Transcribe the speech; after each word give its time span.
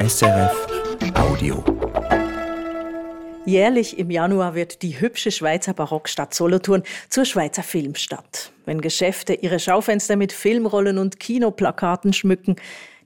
SRF 0.00 0.68
Audio. 1.14 1.64
Jährlich 3.44 3.98
im 3.98 4.12
Januar 4.12 4.54
wird 4.54 4.82
die 4.82 5.00
hübsche 5.00 5.32
Schweizer 5.32 5.74
Barockstadt 5.74 6.32
Solothurn 6.34 6.84
zur 7.08 7.24
Schweizer 7.24 7.64
Filmstadt. 7.64 8.52
Wenn 8.64 8.80
Geschäfte 8.80 9.34
ihre 9.34 9.58
Schaufenster 9.58 10.14
mit 10.14 10.32
Filmrollen 10.32 10.98
und 10.98 11.18
Kinoplakaten 11.18 12.12
schmücken, 12.12 12.54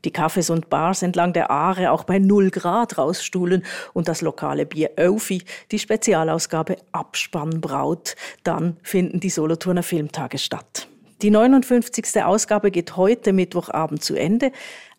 die 0.04 0.12
Cafés 0.12 0.52
und 0.52 0.68
Bars 0.68 1.02
entlang 1.02 1.32
der 1.32 1.50
Aare 1.50 1.92
auch 1.92 2.04
bei 2.04 2.18
null 2.18 2.50
Grad 2.50 2.98
rausstuhlen 2.98 3.64
und 3.94 4.06
das 4.06 4.20
lokale 4.20 4.66
Bier 4.66 4.90
Öfi 4.96 5.44
die 5.70 5.78
Spezialausgabe 5.78 6.76
Abspann 6.92 7.62
braut, 7.62 8.16
dann 8.44 8.76
finden 8.82 9.18
die 9.18 9.30
Solothurner 9.30 9.82
Filmtage 9.82 10.36
statt. 10.36 10.88
Die 11.22 11.30
59. 11.30 12.24
Ausgabe 12.24 12.72
geht 12.72 12.96
heute 12.96 13.32
Mittwochabend 13.32 14.02
zu 14.02 14.16
Ende. 14.16 14.50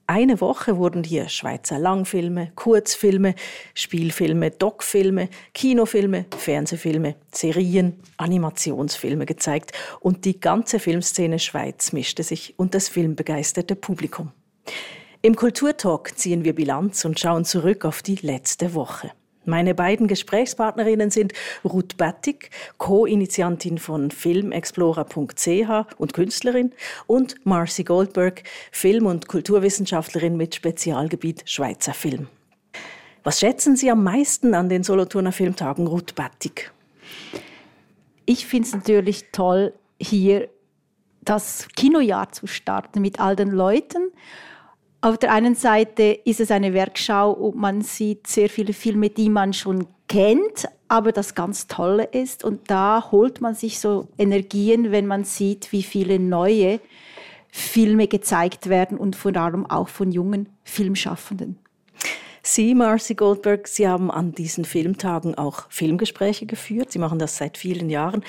Eine 0.05 0.41
Woche 0.41 0.77
wurden 0.77 1.05
hier 1.05 1.29
Schweizer 1.29 1.79
Langfilme, 1.79 2.51
Kurzfilme, 2.55 3.35
Spielfilme, 3.73 4.51
Doc-Filme, 4.51 5.29
Kinofilme, 5.53 6.25
Fernsehfilme, 6.37 7.15
Serien, 7.31 8.01
Animationsfilme 8.17 9.25
gezeigt 9.25 9.71
und 10.01 10.25
die 10.25 10.41
ganze 10.41 10.79
Filmszene 10.79 11.39
Schweiz 11.39 11.93
mischte 11.93 12.23
sich 12.23 12.53
und 12.57 12.75
das 12.75 12.89
filmbegeisterte 12.89 13.77
Publikum. 13.77 14.33
Im 15.21 15.37
Kulturtalk 15.37 16.17
ziehen 16.17 16.43
wir 16.43 16.53
Bilanz 16.53 17.05
und 17.05 17.17
schauen 17.17 17.45
zurück 17.45 17.85
auf 17.85 18.01
die 18.01 18.15
letzte 18.15 18.73
Woche. 18.73 19.11
Meine 19.45 19.75
beiden 19.75 20.07
Gesprächspartnerinnen 20.07 21.11
sind 21.11 21.33
Ruth 21.65 21.97
Battig, 21.97 22.49
Co-Initiantin 22.77 23.77
von 23.77 24.09
filmexplorer.ch 24.09 25.85
und 25.97 26.13
Künstlerin, 26.13 26.71
und 27.07 27.45
Marcy 27.45 27.83
Goldberg, 27.83 28.43
Film- 28.71 29.05
und 29.05 29.27
Kulturwissenschaftlerin 29.27 30.37
mit 30.37 30.55
Spezialgebiet 30.55 31.43
Schweizer 31.45 31.93
Film. 31.93 32.27
Was 33.23 33.39
schätzen 33.39 33.75
Sie 33.75 33.89
am 33.89 34.03
meisten 34.03 34.53
an 34.53 34.69
den 34.69 34.83
Solothurner 34.83 35.31
Filmtagen, 35.31 35.87
Ruth 35.87 36.15
Battig? 36.15 36.71
Ich 38.25 38.45
finde 38.45 38.67
es 38.67 38.73
natürlich 38.73 39.31
toll, 39.31 39.73
hier 39.99 40.49
das 41.21 41.67
Kinojahr 41.75 42.31
zu 42.31 42.47
starten 42.47 43.01
mit 43.01 43.19
all 43.19 43.35
den 43.35 43.49
Leuten 43.49 44.11
auf 45.03 45.17
der 45.17 45.33
einen 45.33 45.53
Seite 45.53 46.17
ist 46.23 46.39
es 46.39 46.49
eine 46.49 46.73
Werkschau 46.73 47.31
und 47.33 47.57
man 47.57 47.81
sieht 47.81 48.25
sehr 48.25 48.49
viele 48.49 48.71
Filme, 48.71 49.09
die 49.09 49.27
man 49.27 49.51
schon 49.51 49.87
kennt, 50.07 50.65
aber 50.87 51.11
das 51.11 51.35
ganz 51.35 51.67
Tolle 51.67 52.05
ist. 52.05 52.45
Und 52.45 52.71
da 52.71 53.11
holt 53.11 53.41
man 53.41 53.53
sich 53.53 53.81
so 53.81 54.07
Energien, 54.17 54.91
wenn 54.91 55.05
man 55.05 55.25
sieht, 55.25 55.73
wie 55.73 55.83
viele 55.83 56.19
neue 56.19 56.79
Filme 57.51 58.07
gezeigt 58.07 58.69
werden 58.69 58.97
und 58.97 59.17
vor 59.17 59.35
allem 59.35 59.65
auch 59.65 59.89
von 59.89 60.09
jungen 60.09 60.47
Filmschaffenden. 60.63 61.57
Sie, 62.41 62.73
Marcy 62.73 63.15
Goldberg, 63.15 63.67
Sie 63.67 63.85
haben 63.85 64.09
an 64.09 64.31
diesen 64.31 64.63
Filmtagen 64.63 65.35
auch 65.35 65.69
Filmgespräche 65.69 66.45
geführt. 66.45 66.93
Sie 66.93 66.99
machen 66.99 67.19
das 67.19 67.35
seit 67.35 67.57
vielen 67.57 67.89
Jahren. 67.89 68.23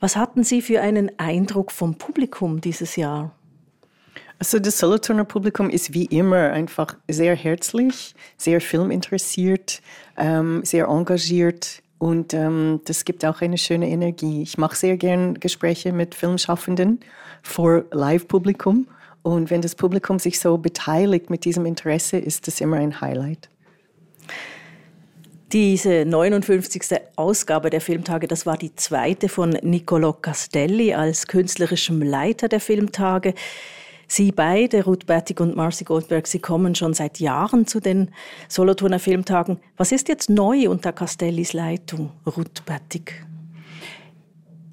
Was 0.00 0.16
hatten 0.16 0.42
Sie 0.42 0.62
für 0.62 0.80
einen 0.80 1.18
Eindruck 1.18 1.70
vom 1.70 1.96
Publikum 1.96 2.62
dieses 2.62 2.96
Jahr? 2.96 3.32
Also 4.44 4.58
das 4.58 4.78
Solothurner 4.78 5.24
Publikum 5.24 5.70
ist 5.70 5.94
wie 5.94 6.04
immer 6.04 6.52
einfach 6.52 6.98
sehr 7.08 7.34
herzlich, 7.34 8.14
sehr 8.36 8.60
filminteressiert, 8.60 9.80
ähm, 10.18 10.60
sehr 10.66 10.88
engagiert 10.88 11.82
und 11.96 12.34
ähm, 12.34 12.82
das 12.84 13.06
gibt 13.06 13.24
auch 13.24 13.40
eine 13.40 13.56
schöne 13.56 13.88
Energie. 13.88 14.42
Ich 14.42 14.58
mache 14.58 14.76
sehr 14.76 14.98
gern 14.98 15.32
Gespräche 15.40 15.94
mit 15.94 16.14
Filmschaffenden 16.14 17.00
vor 17.42 17.84
Live-Publikum 17.90 18.86
und 19.22 19.48
wenn 19.48 19.62
das 19.62 19.74
Publikum 19.76 20.18
sich 20.18 20.38
so 20.38 20.58
beteiligt 20.58 21.30
mit 21.30 21.46
diesem 21.46 21.64
Interesse, 21.64 22.18
ist 22.18 22.46
das 22.46 22.60
immer 22.60 22.76
ein 22.76 23.00
Highlight. 23.00 23.48
Diese 25.52 26.04
59. 26.04 26.82
Ausgabe 27.16 27.70
der 27.70 27.80
Filmtage, 27.80 28.28
das 28.28 28.44
war 28.44 28.58
die 28.58 28.76
zweite 28.76 29.30
von 29.30 29.56
Niccolo 29.62 30.12
Castelli 30.12 30.92
als 30.92 31.28
künstlerischem 31.28 32.02
Leiter 32.02 32.48
der 32.48 32.60
Filmtage. 32.60 33.32
Sie 34.06 34.32
beide, 34.32 34.84
Ruth 34.84 35.06
Bertig 35.06 35.40
und 35.40 35.56
Marcy 35.56 35.84
Goldberg, 35.84 36.26
Sie 36.26 36.38
kommen 36.38 36.74
schon 36.74 36.94
seit 36.94 37.20
Jahren 37.20 37.66
zu 37.66 37.80
den 37.80 38.10
Solothurner 38.48 38.98
Filmtagen. 38.98 39.58
Was 39.76 39.92
ist 39.92 40.08
jetzt 40.08 40.30
neu 40.30 40.68
unter 40.68 40.92
Castellis 40.92 41.52
Leitung, 41.52 42.10
Ruth 42.26 42.64
Bertig? 42.64 43.24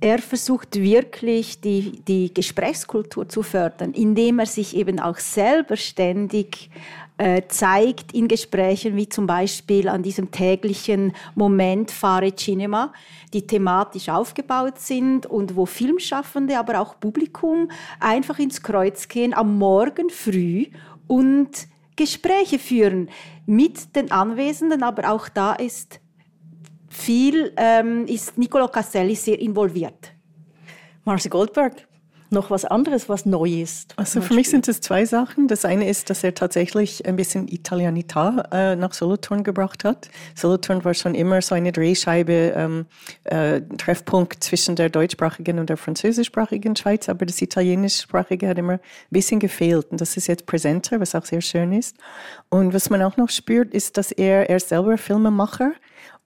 Er 0.03 0.17
versucht 0.17 0.77
wirklich, 0.77 1.61
die, 1.61 2.01
die 2.07 2.33
Gesprächskultur 2.33 3.29
zu 3.29 3.43
fördern, 3.43 3.93
indem 3.93 4.39
er 4.39 4.47
sich 4.47 4.75
eben 4.75 4.99
auch 4.99 5.17
selber 5.17 5.77
ständig 5.77 6.71
zeigt 7.47 8.13
in 8.13 8.27
Gesprächen, 8.27 8.95
wie 8.95 9.07
zum 9.07 9.27
Beispiel 9.27 9.87
an 9.87 10.01
diesem 10.01 10.31
täglichen 10.31 11.13
Moment 11.35 11.91
Fare 11.91 12.35
Cinema, 12.35 12.93
die 13.33 13.45
thematisch 13.45 14.09
aufgebaut 14.09 14.79
sind 14.79 15.25
und 15.25 15.55
wo 15.55 15.65
Filmschaffende, 15.65 16.57
aber 16.57 16.79
auch 16.79 16.99
Publikum 16.99 17.69
einfach 17.99 18.39
ins 18.39 18.61
Kreuz 18.61 19.07
gehen 19.07 19.33
am 19.33 19.57
Morgen 19.57 20.09
früh 20.09 20.67
und 21.07 21.67
Gespräche 21.95 22.57
führen 22.57 23.09
mit 23.45 23.95
den 23.95 24.11
Anwesenden, 24.11 24.81
aber 24.81 25.11
auch 25.11 25.29
da 25.29 25.53
ist 25.53 25.99
viel, 26.89 27.53
ähm, 27.57 28.05
ist 28.07 28.37
Niccolo 28.37 28.67
Castelli 28.67 29.15
sehr 29.15 29.39
involviert. 29.39 30.11
Marcy 31.03 31.29
Goldberg, 31.29 31.87
noch 32.31 32.49
was 32.49 32.65
anderes, 32.65 33.09
was 33.09 33.25
neu 33.25 33.61
ist? 33.61 33.93
Also 33.97 34.21
für 34.21 34.33
mich 34.33 34.49
sind 34.49 34.67
es 34.67 34.81
zwei 34.81 35.05
Sachen. 35.05 35.47
Das 35.47 35.65
eine 35.65 35.89
ist, 35.89 36.09
dass 36.09 36.23
er 36.23 36.33
tatsächlich 36.33 37.05
ein 37.05 37.15
bisschen 37.15 37.47
Italianita 37.47 38.47
äh, 38.51 38.75
nach 38.75 38.93
Solothurn 38.93 39.43
gebracht 39.43 39.83
hat. 39.83 40.09
Solothurn 40.35 40.83
war 40.85 40.93
schon 40.93 41.15
immer 41.15 41.41
so 41.41 41.55
eine 41.55 41.71
Drehscheibe, 41.71 42.53
ähm, 42.55 42.85
äh, 43.25 43.61
Treffpunkt 43.77 44.43
zwischen 44.43 44.75
der 44.75 44.89
deutschsprachigen 44.89 45.59
und 45.59 45.69
der 45.69 45.77
französischsprachigen 45.77 46.75
Schweiz, 46.75 47.09
aber 47.09 47.25
das 47.25 47.41
italienischsprachige 47.41 48.47
hat 48.47 48.57
immer 48.57 48.73
ein 48.73 48.79
bisschen 49.09 49.39
gefehlt 49.39 49.91
und 49.91 50.01
das 50.01 50.17
ist 50.17 50.27
jetzt 50.27 50.45
präsenter, 50.45 50.99
was 50.99 51.15
auch 51.15 51.25
sehr 51.25 51.41
schön 51.41 51.73
ist. 51.73 51.97
Und 52.49 52.73
was 52.73 52.89
man 52.89 53.01
auch 53.01 53.17
noch 53.17 53.29
spürt, 53.29 53.73
ist, 53.73 53.97
dass 53.97 54.11
er, 54.11 54.49
er 54.49 54.59
selber 54.59 54.97
Filmemacher 54.97 55.73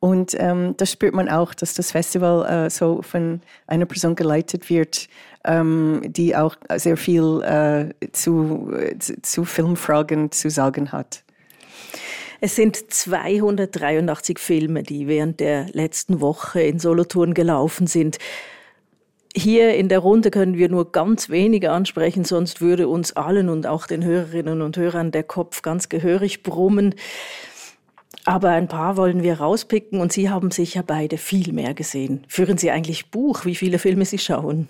und 0.05 0.35
ähm, 0.37 0.75
das 0.77 0.91
spürt 0.91 1.15
man 1.15 1.29
auch, 1.29 1.55
dass 1.55 1.73
das 1.73 1.91
Festival 1.91 2.45
äh, 2.67 2.69
so 2.69 3.01
von 3.01 3.41
einer 3.65 3.87
Person 3.87 4.13
geleitet 4.13 4.69
wird, 4.69 5.07
ähm, 5.43 6.03
die 6.05 6.35
auch 6.35 6.55
sehr 6.75 6.95
viel 6.95 7.41
äh, 7.41 8.09
zu, 8.11 8.71
zu 9.23 9.45
Filmfragen 9.45 10.31
zu 10.31 10.51
sagen 10.51 10.91
hat. 10.91 11.23
Es 12.39 12.55
sind 12.55 12.93
283 12.93 14.37
Filme, 14.37 14.83
die 14.83 15.07
während 15.07 15.39
der 15.39 15.69
letzten 15.71 16.21
Woche 16.21 16.61
in 16.61 16.77
Solothurn 16.77 17.33
gelaufen 17.33 17.87
sind. 17.87 18.19
Hier 19.35 19.73
in 19.73 19.89
der 19.89 19.99
Runde 19.99 20.29
können 20.29 20.55
wir 20.55 20.69
nur 20.69 20.91
ganz 20.91 21.31
wenige 21.31 21.71
ansprechen, 21.71 22.25
sonst 22.25 22.61
würde 22.61 22.87
uns 22.87 23.13
allen 23.13 23.49
und 23.49 23.65
auch 23.65 23.87
den 23.87 24.03
Hörerinnen 24.03 24.61
und 24.61 24.77
Hörern 24.77 25.09
der 25.09 25.23
Kopf 25.23 25.63
ganz 25.63 25.89
gehörig 25.89 26.43
brummen. 26.43 26.93
Aber 28.25 28.49
ein 28.49 28.67
paar 28.67 28.97
wollen 28.97 29.21
wir 29.21 29.39
rauspicken 29.39 29.99
und 30.01 30.11
Sie 30.11 30.29
haben 30.29 30.49
sicher 30.49 30.83
beide 30.83 31.17
viel 31.17 31.53
mehr 31.53 31.75
gesehen. 31.75 32.23
Führen 32.27 32.57
Sie 32.57 32.71
eigentlich 32.71 33.11
Buch, 33.11 33.45
wie 33.45 33.55
viele 33.55 33.77
Filme 33.77 34.03
Sie 34.05 34.17
schauen? 34.17 34.67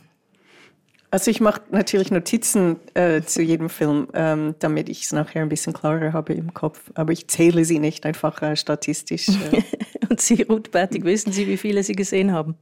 Also 1.16 1.32
ich 1.32 1.40
mache 1.40 1.62
natürlich 1.72 2.12
Notizen 2.12 2.76
äh, 2.94 3.22
zu 3.22 3.42
jedem 3.42 3.70
Film, 3.70 4.10
ähm, 4.14 4.56
damit 4.60 4.90
ich 4.90 5.04
es 5.04 5.14
nachher 5.14 5.44
ein 5.44 5.48
bisschen 5.48 5.72
klarer 5.72 6.12
habe 6.12 6.34
im 6.34 6.54
Kopf. 6.54 6.92
Aber 6.94 7.14
ich 7.14 7.30
zähle 7.30 7.64
sie 7.64 7.80
nicht 7.80 8.06
einfach 8.06 8.42
äh, 8.42 8.58
statistisch. 8.58 9.30
Äh. 9.30 9.62
Und 10.10 10.20
Sie, 10.20 10.42
Ruth 10.42 10.72
Bertig, 10.72 11.06
wissen 11.06 11.32
Sie, 11.32 11.48
wie 11.48 11.56
viele 11.56 11.84
Sie 11.84 11.94
gesehen 11.94 12.34
haben? 12.34 12.56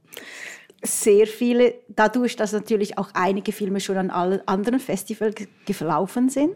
Sehr 0.84 1.26
viele, 1.26 1.74
dadurch, 1.88 2.36
dass 2.36 2.52
natürlich 2.52 2.96
auch 2.96 3.08
einige 3.14 3.50
Filme 3.50 3.80
schon 3.80 3.96
an 3.96 4.10
allen 4.10 4.46
anderen 4.46 4.78
Festivals 4.78 5.34
gelaufen 5.66 6.28
sind. 6.28 6.54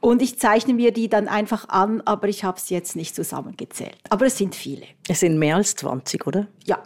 Und 0.00 0.22
ich 0.22 0.38
zeichne 0.38 0.74
mir 0.74 0.92
die 0.92 1.08
dann 1.08 1.28
einfach 1.28 1.68
an, 1.68 2.00
aber 2.02 2.28
ich 2.28 2.44
habe 2.44 2.58
es 2.58 2.70
jetzt 2.70 2.96
nicht 2.96 3.14
zusammengezählt. 3.14 3.98
Aber 4.10 4.26
es 4.26 4.38
sind 4.38 4.54
viele. 4.54 4.86
Es 5.08 5.20
sind 5.20 5.38
mehr 5.38 5.56
als 5.56 5.74
20, 5.76 6.26
oder? 6.26 6.46
Ja, 6.64 6.82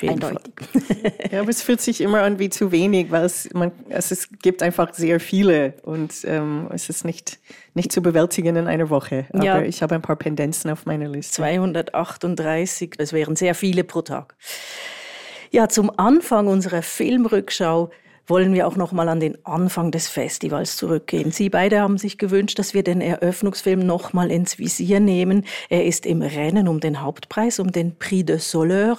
Eindeutig. 0.00 0.54
ja, 1.30 1.40
aber 1.40 1.50
es 1.50 1.62
fühlt 1.62 1.80
sich 1.80 2.00
immer 2.00 2.22
an 2.22 2.38
wie 2.38 2.48
zu 2.48 2.72
wenig, 2.72 3.10
weil 3.10 3.24
es, 3.24 3.52
man, 3.52 3.72
also 3.90 4.14
es 4.14 4.28
gibt 4.40 4.62
einfach 4.62 4.94
sehr 4.94 5.20
viele 5.20 5.74
und 5.82 6.12
ähm, 6.24 6.68
es 6.72 6.88
ist 6.88 7.04
nicht, 7.04 7.38
nicht 7.74 7.92
zu 7.92 8.00
bewältigen 8.00 8.56
in 8.56 8.66
einer 8.66 8.88
Woche. 8.88 9.26
Aber 9.32 9.44
ja. 9.44 9.62
ich 9.62 9.82
habe 9.82 9.94
ein 9.94 10.02
paar 10.02 10.16
Pendenzen 10.16 10.70
auf 10.70 10.86
meiner 10.86 11.08
Liste. 11.08 11.34
238, 11.34 12.94
das 12.96 13.12
wären 13.12 13.36
sehr 13.36 13.54
viele 13.54 13.84
pro 13.84 14.02
Tag. 14.02 14.34
Ja, 15.50 15.68
zum 15.68 15.90
Anfang 15.98 16.48
unserer 16.48 16.82
Filmrückschau 16.82 17.90
wollen 18.26 18.54
wir 18.54 18.66
auch 18.66 18.76
noch 18.76 18.92
mal 18.92 19.08
an 19.08 19.20
den 19.20 19.36
Anfang 19.44 19.90
des 19.90 20.08
Festivals 20.08 20.76
zurückgehen. 20.76 21.32
Sie 21.32 21.50
beide 21.50 21.80
haben 21.80 21.98
sich 21.98 22.18
gewünscht, 22.18 22.58
dass 22.58 22.74
wir 22.74 22.82
den 22.82 23.00
Eröffnungsfilm 23.00 23.80
noch 23.84 24.12
mal 24.12 24.30
ins 24.30 24.58
Visier 24.58 25.00
nehmen. 25.00 25.44
Er 25.68 25.84
ist 25.84 26.06
im 26.06 26.22
Rennen 26.22 26.68
um 26.68 26.80
den 26.80 27.00
Hauptpreis, 27.00 27.58
um 27.58 27.72
den 27.72 27.96
Prix 27.96 28.26
de 28.26 28.38
Soleur. 28.38 28.98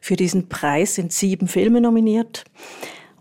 Für 0.00 0.16
diesen 0.16 0.48
Preis 0.48 0.96
sind 0.96 1.12
sieben 1.12 1.48
Filme 1.48 1.80
nominiert. 1.80 2.44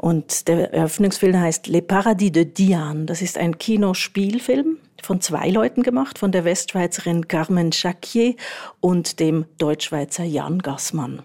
Und 0.01 0.47
der 0.47 0.73
Eröffnungsfilm 0.73 1.39
heißt 1.39 1.67
Le 1.67 1.83
Paradis 1.83 2.31
de 2.31 2.45
Diane. 2.45 3.05
Das 3.05 3.21
ist 3.21 3.37
ein 3.37 3.59
Kinospielfilm 3.59 4.77
von 5.03 5.21
zwei 5.21 5.49
Leuten 5.49 5.83
gemacht, 5.83 6.17
von 6.17 6.31
der 6.31 6.43
Westschweizerin 6.43 7.27
Carmen 7.27 7.69
Jacquier 7.71 8.33
und 8.79 9.19
dem 9.19 9.45
Deutschschweizer 9.59 10.23
Jan 10.23 10.57
Gassmann. 10.57 11.21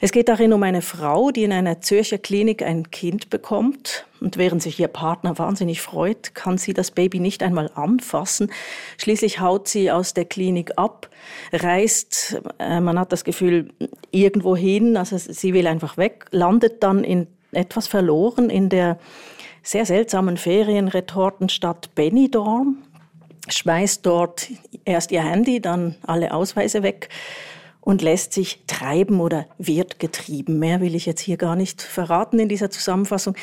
Es 0.00 0.10
geht 0.10 0.28
darin 0.28 0.52
um 0.52 0.64
eine 0.64 0.82
Frau, 0.82 1.30
die 1.30 1.44
in 1.44 1.52
einer 1.52 1.80
Zürcher 1.80 2.18
Klinik 2.18 2.64
ein 2.64 2.90
Kind 2.90 3.30
bekommt. 3.30 4.06
Und 4.20 4.38
während 4.38 4.60
sich 4.60 4.80
ihr 4.80 4.88
Partner 4.88 5.38
wahnsinnig 5.38 5.80
freut, 5.80 6.34
kann 6.34 6.58
sie 6.58 6.72
das 6.72 6.90
Baby 6.90 7.20
nicht 7.20 7.44
einmal 7.44 7.70
anfassen. 7.76 8.50
Schließlich 8.98 9.40
haut 9.40 9.68
sie 9.68 9.92
aus 9.92 10.14
der 10.14 10.24
Klinik 10.24 10.72
ab, 10.76 11.10
reist, 11.52 12.40
äh, 12.58 12.80
man 12.80 12.98
hat 12.98 13.12
das 13.12 13.22
Gefühl, 13.22 13.68
irgendwo 14.10 14.56
hin, 14.56 14.96
also 14.96 15.16
sie 15.16 15.54
will 15.54 15.68
einfach 15.68 15.96
weg, 15.96 16.24
landet 16.32 16.82
dann 16.82 17.04
in 17.04 17.28
etwas 17.56 17.86
verloren 17.86 18.50
in 18.50 18.68
der 18.68 18.98
sehr 19.62 19.84
seltsamen 19.84 20.36
Ferienretortenstadt 20.36 21.94
Benidorm 21.94 22.82
schmeißt 23.48 24.04
dort 24.04 24.48
erst 24.84 25.12
ihr 25.12 25.22
Handy, 25.22 25.60
dann 25.60 25.96
alle 26.06 26.32
Ausweise 26.32 26.82
weg 26.82 27.08
und 27.80 28.02
lässt 28.02 28.32
sich 28.32 28.64
treiben 28.66 29.20
oder 29.20 29.46
wird 29.58 30.00
getrieben. 30.00 30.58
Mehr 30.58 30.80
will 30.80 30.94
ich 30.94 31.06
jetzt 31.06 31.20
hier 31.20 31.36
gar 31.36 31.54
nicht 31.54 31.82
verraten 31.82 32.38
in 32.38 32.48
dieser 32.48 32.70
Zusammenfassung. 32.70 33.36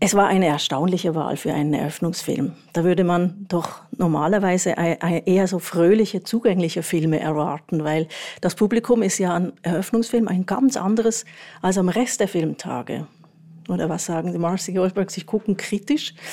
Es 0.00 0.14
war 0.14 0.28
eine 0.28 0.46
erstaunliche 0.46 1.16
Wahl 1.16 1.36
für 1.36 1.52
einen 1.52 1.74
Eröffnungsfilm. 1.74 2.52
Da 2.72 2.84
würde 2.84 3.02
man 3.02 3.46
doch 3.48 3.80
normalerweise 3.96 4.76
eher 4.78 5.48
so 5.48 5.58
fröhliche, 5.58 6.22
zugängliche 6.22 6.84
Filme 6.84 7.18
erwarten, 7.18 7.82
weil 7.82 8.06
das 8.40 8.54
Publikum 8.54 9.02
ist 9.02 9.18
ja 9.18 9.34
an 9.34 9.54
Eröffnungsfilmen 9.62 10.28
ein 10.28 10.46
ganz 10.46 10.76
anderes 10.76 11.24
als 11.62 11.78
am 11.78 11.88
Rest 11.88 12.20
der 12.20 12.28
Filmtage. 12.28 13.08
Oder 13.68 13.88
was 13.90 14.06
sagen 14.06 14.32
Sie, 14.32 14.38
Marcy 14.38 14.72
Goldberg? 14.72 15.10
Sie 15.10 15.22
gucken 15.22 15.56
kritisch? 15.56 16.14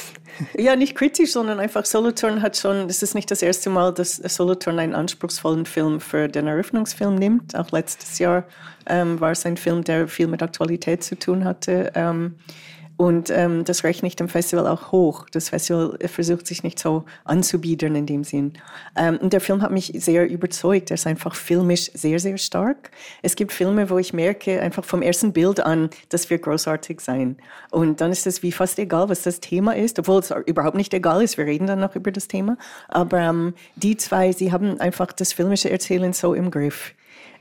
Ja, 0.57 0.75
nicht 0.75 0.95
kritisch, 0.95 1.31
sondern 1.31 1.61
einfach 1.61 1.85
Solothurn 1.85 2.41
hat 2.41 2.57
schon, 2.57 2.89
das 2.89 3.01
ist 3.01 3.15
nicht 3.15 3.31
das 3.31 3.41
erste 3.41 3.69
Mal, 3.69 3.93
dass 3.93 4.17
Solothurn 4.17 4.79
einen 4.79 4.93
anspruchsvollen 4.93 5.65
Film 5.65 6.01
für 6.01 6.27
den 6.27 6.47
Eröffnungsfilm 6.47 7.15
nimmt. 7.15 7.55
Auch 7.55 7.71
letztes 7.71 8.19
Jahr 8.19 8.43
ähm, 8.85 9.21
war 9.21 9.31
es 9.31 9.45
ein 9.45 9.55
Film, 9.55 9.85
der 9.85 10.09
viel 10.09 10.27
mit 10.27 10.43
Aktualität 10.43 11.05
zu 11.05 11.17
tun 11.17 11.45
hatte. 11.45 11.91
Ähm, 11.95 12.35
und 12.97 13.29
ähm, 13.29 13.65
das 13.65 13.83
rechne 13.83 14.07
ich 14.07 14.15
dem 14.15 14.29
Festival 14.29 14.67
auch 14.67 14.91
hoch. 14.91 15.25
Das 15.31 15.49
Festival 15.49 15.97
versucht 16.07 16.47
sich 16.47 16.63
nicht 16.63 16.79
so 16.79 17.03
anzubiedern 17.25 17.95
in 17.95 18.05
dem 18.05 18.23
Sinn. 18.23 18.53
Ähm, 18.95 19.17
und 19.17 19.33
der 19.33 19.41
Film 19.41 19.61
hat 19.61 19.71
mich 19.71 19.91
sehr 19.95 20.29
überzeugt. 20.29 20.91
Er 20.91 20.95
ist 20.95 21.05
einfach 21.05 21.35
filmisch 21.35 21.91
sehr, 21.93 22.19
sehr 22.19 22.37
stark. 22.37 22.91
Es 23.21 23.35
gibt 23.35 23.51
Filme, 23.51 23.89
wo 23.89 23.97
ich 23.97 24.13
merke, 24.13 24.61
einfach 24.61 24.85
vom 24.85 25.01
ersten 25.01 25.33
Bild 25.33 25.59
an, 25.59 25.89
das 26.09 26.29
wird 26.29 26.43
großartig 26.43 27.01
sein. 27.01 27.37
Und 27.69 27.99
dann 27.99 28.11
ist 28.11 28.27
es 28.27 28.43
wie 28.43 28.53
fast 28.53 28.79
egal, 28.79 29.09
was 29.09 29.23
das 29.23 29.41
Thema 29.41 29.75
ist, 29.75 29.99
obwohl 29.99 30.19
es 30.19 30.33
überhaupt 30.45 30.77
nicht 30.77 30.93
egal 30.93 31.21
ist. 31.21 31.37
Wir 31.37 31.45
reden 31.45 31.67
dann 31.67 31.81
noch 31.81 31.95
über 31.95 32.11
das 32.11 32.29
Thema. 32.29 32.57
Aber 32.87 33.19
ähm, 33.19 33.53
die 33.75 33.97
zwei, 33.97 34.31
sie 34.31 34.53
haben 34.53 34.79
einfach 34.79 35.11
das 35.11 35.33
filmische 35.33 35.69
Erzählen 35.69 36.13
so 36.13 36.33
im 36.33 36.49
Griff 36.49 36.93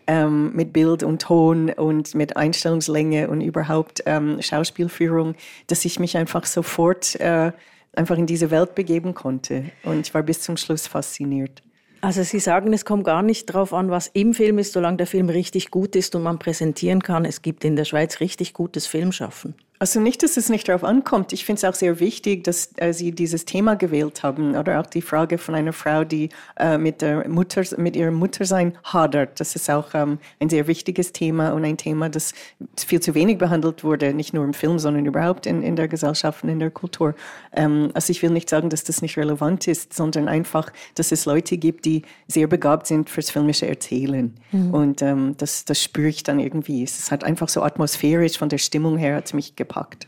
ähm, 0.06 0.55
mit 0.55 0.73
Bild 0.73 1.03
und 1.03 1.23
Ton 1.23 1.71
und 1.71 2.15
mit 2.15 2.37
Einstellungslänge 2.37 3.29
und 3.29 3.41
überhaupt 3.41 4.03
ähm, 4.06 4.41
Schauspielführung, 4.41 5.35
dass 5.67 5.85
ich 5.85 5.99
mich 5.99 6.17
einfach 6.17 6.47
sofort 6.47 7.19
äh, 7.21 7.53
einfach 7.95 8.19
in 8.19 8.27
diese 8.27 8.51
Welt 8.51 8.75
begeben 8.75 9.15
konnte. 9.15 9.65
Und 9.85 10.06
ich 10.06 10.15
war 10.15 10.23
bis 10.23 10.41
zum 10.41 10.56
Schluss 10.56 10.87
fasziniert. 10.87 11.62
Also 12.01 12.23
Sie 12.23 12.39
sagen, 12.39 12.73
es 12.75 12.85
kommt 12.85 13.05
gar 13.05 13.23
nicht 13.23 13.49
darauf 13.49 13.73
an, 13.73 13.91
was 13.91 14.09
im 14.09 14.35
Film 14.35 14.59
ist, 14.59 14.75
solange 14.75 14.99
der 14.99 15.06
Film 15.06 15.31
richtig 15.31 15.71
gut 15.71 15.97
ist 15.97 16.15
und 16.15 16.23
man 16.23 16.39
präsentieren 16.39 17.03
kann. 17.03 17.25
Es 17.25 17.41
gibt 17.41 17.65
in 17.65 17.77
der 17.77 17.87
Schweiz 17.87 18.21
richtig 18.21 18.53
gutes 18.53 18.87
Filmschaffen. 18.87 19.55
Also 19.81 19.99
nicht, 19.99 20.23
dass 20.23 20.37
es 20.37 20.49
nicht 20.49 20.69
darauf 20.69 20.85
ankommt. 20.85 21.32
Ich 21.32 21.44
finde 21.44 21.59
es 21.59 21.65
auch 21.65 21.75
sehr 21.75 21.99
wichtig, 21.99 22.44
dass 22.44 22.71
äh, 22.76 22.93
Sie 22.93 23.11
dieses 23.11 23.44
Thema 23.44 23.75
gewählt 23.75 24.23
haben 24.23 24.55
oder 24.55 24.81
auch 24.81 24.87
die 24.87 25.03
Frage 25.03 25.37
von 25.37 25.56
einer 25.56 25.73
Frau, 25.73 26.05
die 26.05 26.29
äh, 26.56 26.79
mit 26.79 27.03
der 27.03 27.29
Mutter, 27.29 27.62
mit 27.76 27.97
ihrem 27.97 28.15
Muttersein 28.15 28.79
hadert. 28.85 29.41
Das 29.41 29.56
ist 29.56 29.69
auch 29.69 29.88
ähm, 29.94 30.19
ein 30.38 30.49
sehr 30.49 30.69
wichtiges 30.69 31.12
Thema 31.12 31.50
und 31.50 31.65
ein 31.65 31.76
Thema, 31.76 32.09
das 32.09 32.35
viel 32.76 33.00
zu 33.00 33.17
wenig 33.17 33.38
behandelt 33.38 33.82
wurde, 33.82 34.15
nicht 34.15 34.32
nur 34.32 34.44
im 34.44 34.55
Film, 34.55 34.79
sondern 34.79 35.06
überhaupt 35.06 35.44
in, 35.44 35.62
in 35.62 35.75
der 35.75 35.88
Gesellschaft 35.88 36.44
und 36.44 36.50
in 36.50 36.61
der 36.61 36.70
Kultur. 36.70 37.17
Ähm, 37.53 37.91
also 37.94 38.12
ich 38.12 38.23
will 38.23 38.31
nicht 38.31 38.49
sagen, 38.49 38.70
dass 38.70 38.85
das 38.85 39.03
nicht 39.03 39.19
relevant 39.19 39.67
ist, 39.67 39.93
sondern 39.93 40.29
einfach, 40.29 40.73
dass 40.94 41.11
es 41.11 41.27
Leute 41.27 41.56
gibt, 41.59 41.85
die 41.85 42.03
sehr 42.29 42.47
begabt 42.47 42.87
sind 42.87 43.11
fürs 43.11 43.31
filmische 43.31 43.67
Erzählen. 43.67 44.32
Mhm. 44.53 44.73
Und 44.73 45.03
ähm, 45.03 45.35
das, 45.37 45.65
das 45.65 45.82
spüre 45.82 46.09
ich 46.09 46.23
dann 46.23 46.38
irgendwie. 46.38 46.85
Es 46.85 47.00
ist 47.00 47.11
halt 47.11 47.25
einfach 47.25 47.49
so 47.49 47.62
atmosphärisch 47.62 48.38
von 48.38 48.49
der 48.49 48.59
Stimmung 48.59 48.97
her 48.99 49.17
hat 49.17 49.35
mich 49.35 49.56
gepackt. 49.64 50.06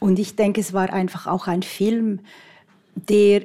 Und 0.00 0.18
ich 0.18 0.36
denke, 0.36 0.60
es 0.60 0.72
war 0.72 0.92
einfach 0.92 1.26
auch 1.26 1.46
ein 1.46 1.62
Film, 1.62 2.20
der 2.94 3.42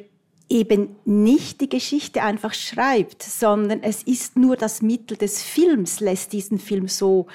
eben 0.49 0.95
nicht 1.05 1.61
die 1.61 1.69
Geschichte 1.69 2.23
einfach 2.23 2.53
schreibt, 2.53 3.21
sondern 3.21 3.83
es 3.83 4.03
ist 4.03 4.37
nur 4.37 4.55
das 4.55 4.81
Mittel 4.81 5.17
des 5.17 5.43
Films, 5.43 5.99
lässt 5.99 6.33
diesen 6.33 6.57
Film 6.57 6.87
so 6.87 7.27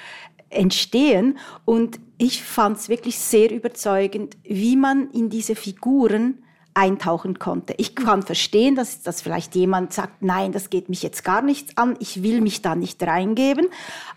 entstehen. 0.49 1.37
Und 1.65 1.99
ich 2.17 2.43
fand 2.43 2.77
es 2.77 2.89
wirklich 2.89 3.19
sehr 3.19 3.51
überzeugend, 3.51 4.37
wie 4.43 4.75
man 4.75 5.11
in 5.11 5.29
diese 5.29 5.55
Figuren 5.55 6.43
eintauchen 6.75 7.39
konnte. 7.39 7.73
Ich 7.77 7.95
kann 7.95 8.23
verstehen, 8.23 8.75
dass, 8.75 9.01
dass 9.01 9.21
vielleicht 9.21 9.55
jemand 9.55 9.93
sagt, 9.93 10.23
nein, 10.23 10.51
das 10.51 10.69
geht 10.69 10.89
mich 10.89 11.03
jetzt 11.03 11.23
gar 11.23 11.41
nichts 11.41 11.77
an, 11.77 11.95
ich 11.99 12.23
will 12.23 12.41
mich 12.41 12.61
da 12.61 12.75
nicht 12.75 13.01
reingeben. 13.03 13.67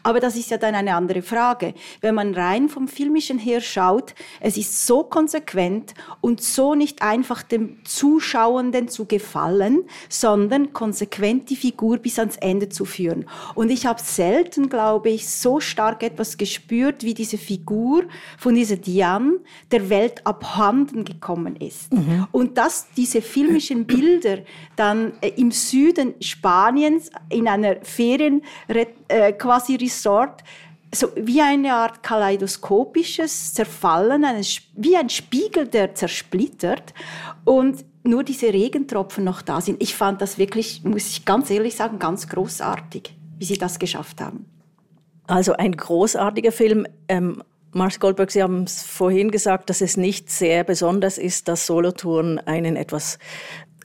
Aber 0.03 0.21
das 0.21 0.37
ist 0.37 0.51
ja 0.51 0.57
dann 0.57 0.75
eine 0.75 0.95
andere 0.95 1.23
Frage. 1.23 1.75
Wenn 2.01 2.15
man 2.15 2.35
rein 2.35 2.69
vom 2.69 2.89
Filmischen 2.89 3.39
her 3.39 3.61
schaut, 3.61 4.15
es 4.41 4.57
ist 4.57 4.87
so 4.87 5.03
konsequent 5.03 5.95
und 6.21 6.41
so 6.41 6.75
nicht 6.75 7.03
einfach 7.03 7.43
dem 7.43 7.85
Zuschauenden 7.85 8.89
zu 8.89 9.05
gefallen, 9.05 9.85
sondern 10.09 10.73
konsequent 10.73 11.51
die 11.51 11.57
Figur 11.57 11.99
bis 11.99 12.19
ans 12.19 12.37
Ende 12.37 12.69
zu 12.69 12.85
führen. 12.85 13.27
Und 13.55 13.71
ich 13.71 13.87
habe 13.87 14.01
selten, 14.01 14.69
glaube 14.69 15.11
ich, 15.11 15.29
so 15.29 15.61
stark 15.61 16.03
etwas 16.03 16.37
gespürt, 16.39 17.03
wie 17.03 17.15
diese 17.15 17.39
Figur 17.39 18.05
von 18.39 18.55
dieser 18.55 18.77
Diane 18.77 19.41
der 19.71 19.91
Welt 19.91 20.27
abhanden 20.27 21.05
gekommen 21.05 21.57
ist. 21.57 21.93
Mhm. 21.93 22.27
Und 22.33 22.46
und 22.47 22.57
dass 22.57 22.87
diese 22.97 23.23
filmischen 23.23 23.87
Bilder 23.87 24.39
dann 24.77 25.15
äh, 25.21 25.31
im 25.37 25.51
Süden 25.51 26.15
Spaniens 26.21 27.11
in 27.29 27.49
einer 27.49 27.77
Ferien 27.83 28.43
äh, 28.69 29.33
quasi 29.33 29.75
Resort 29.75 30.45
so 30.95 31.09
wie 31.17 31.43
eine 31.43 31.75
Art 31.75 32.05
kaleidoskopisches 32.05 33.53
Zerfallen, 33.53 34.25
wie 34.77 34.97
ein 34.97 35.11
Spiegel, 35.11 35.67
der 35.67 35.97
zersplittert 35.97 36.95
und 37.45 37.85
nur 38.05 38.23
diese 38.23 38.53
Regentropfen 38.53 39.25
noch 39.25 39.43
da 39.43 39.61
sind. 39.61 39.83
Ich 39.83 39.97
fand 39.97 40.23
das 40.23 40.39
wirklich, 40.39 40.85
muss 40.85 41.11
ich 41.11 41.25
ganz 41.25 41.51
ehrlich 41.51 41.75
sagen, 41.75 41.99
ganz 41.99 42.29
großartig, 42.29 43.13
wie 43.39 43.45
sie 43.45 43.59
das 43.59 43.81
geschafft 43.81 44.21
haben. 44.21 44.47
Also 45.27 45.55
ein 45.55 45.73
großartiger 45.73 46.53
Film. 46.53 46.87
Ähm 47.09 47.43
Mars 47.77 48.01
Goldberg, 48.01 48.31
Sie 48.31 48.43
haben 48.43 48.65
es 48.65 48.83
vorhin 48.83 49.31
gesagt, 49.31 49.69
dass 49.69 49.83
es 49.83 49.99
nicht 49.99 50.31
sehr 50.31 50.65
besonders 50.65 51.19
ist, 51.19 51.47
dass 51.47 51.67
Solothurn 51.67 52.39
einen 52.39 52.75
etwas 52.75 53.19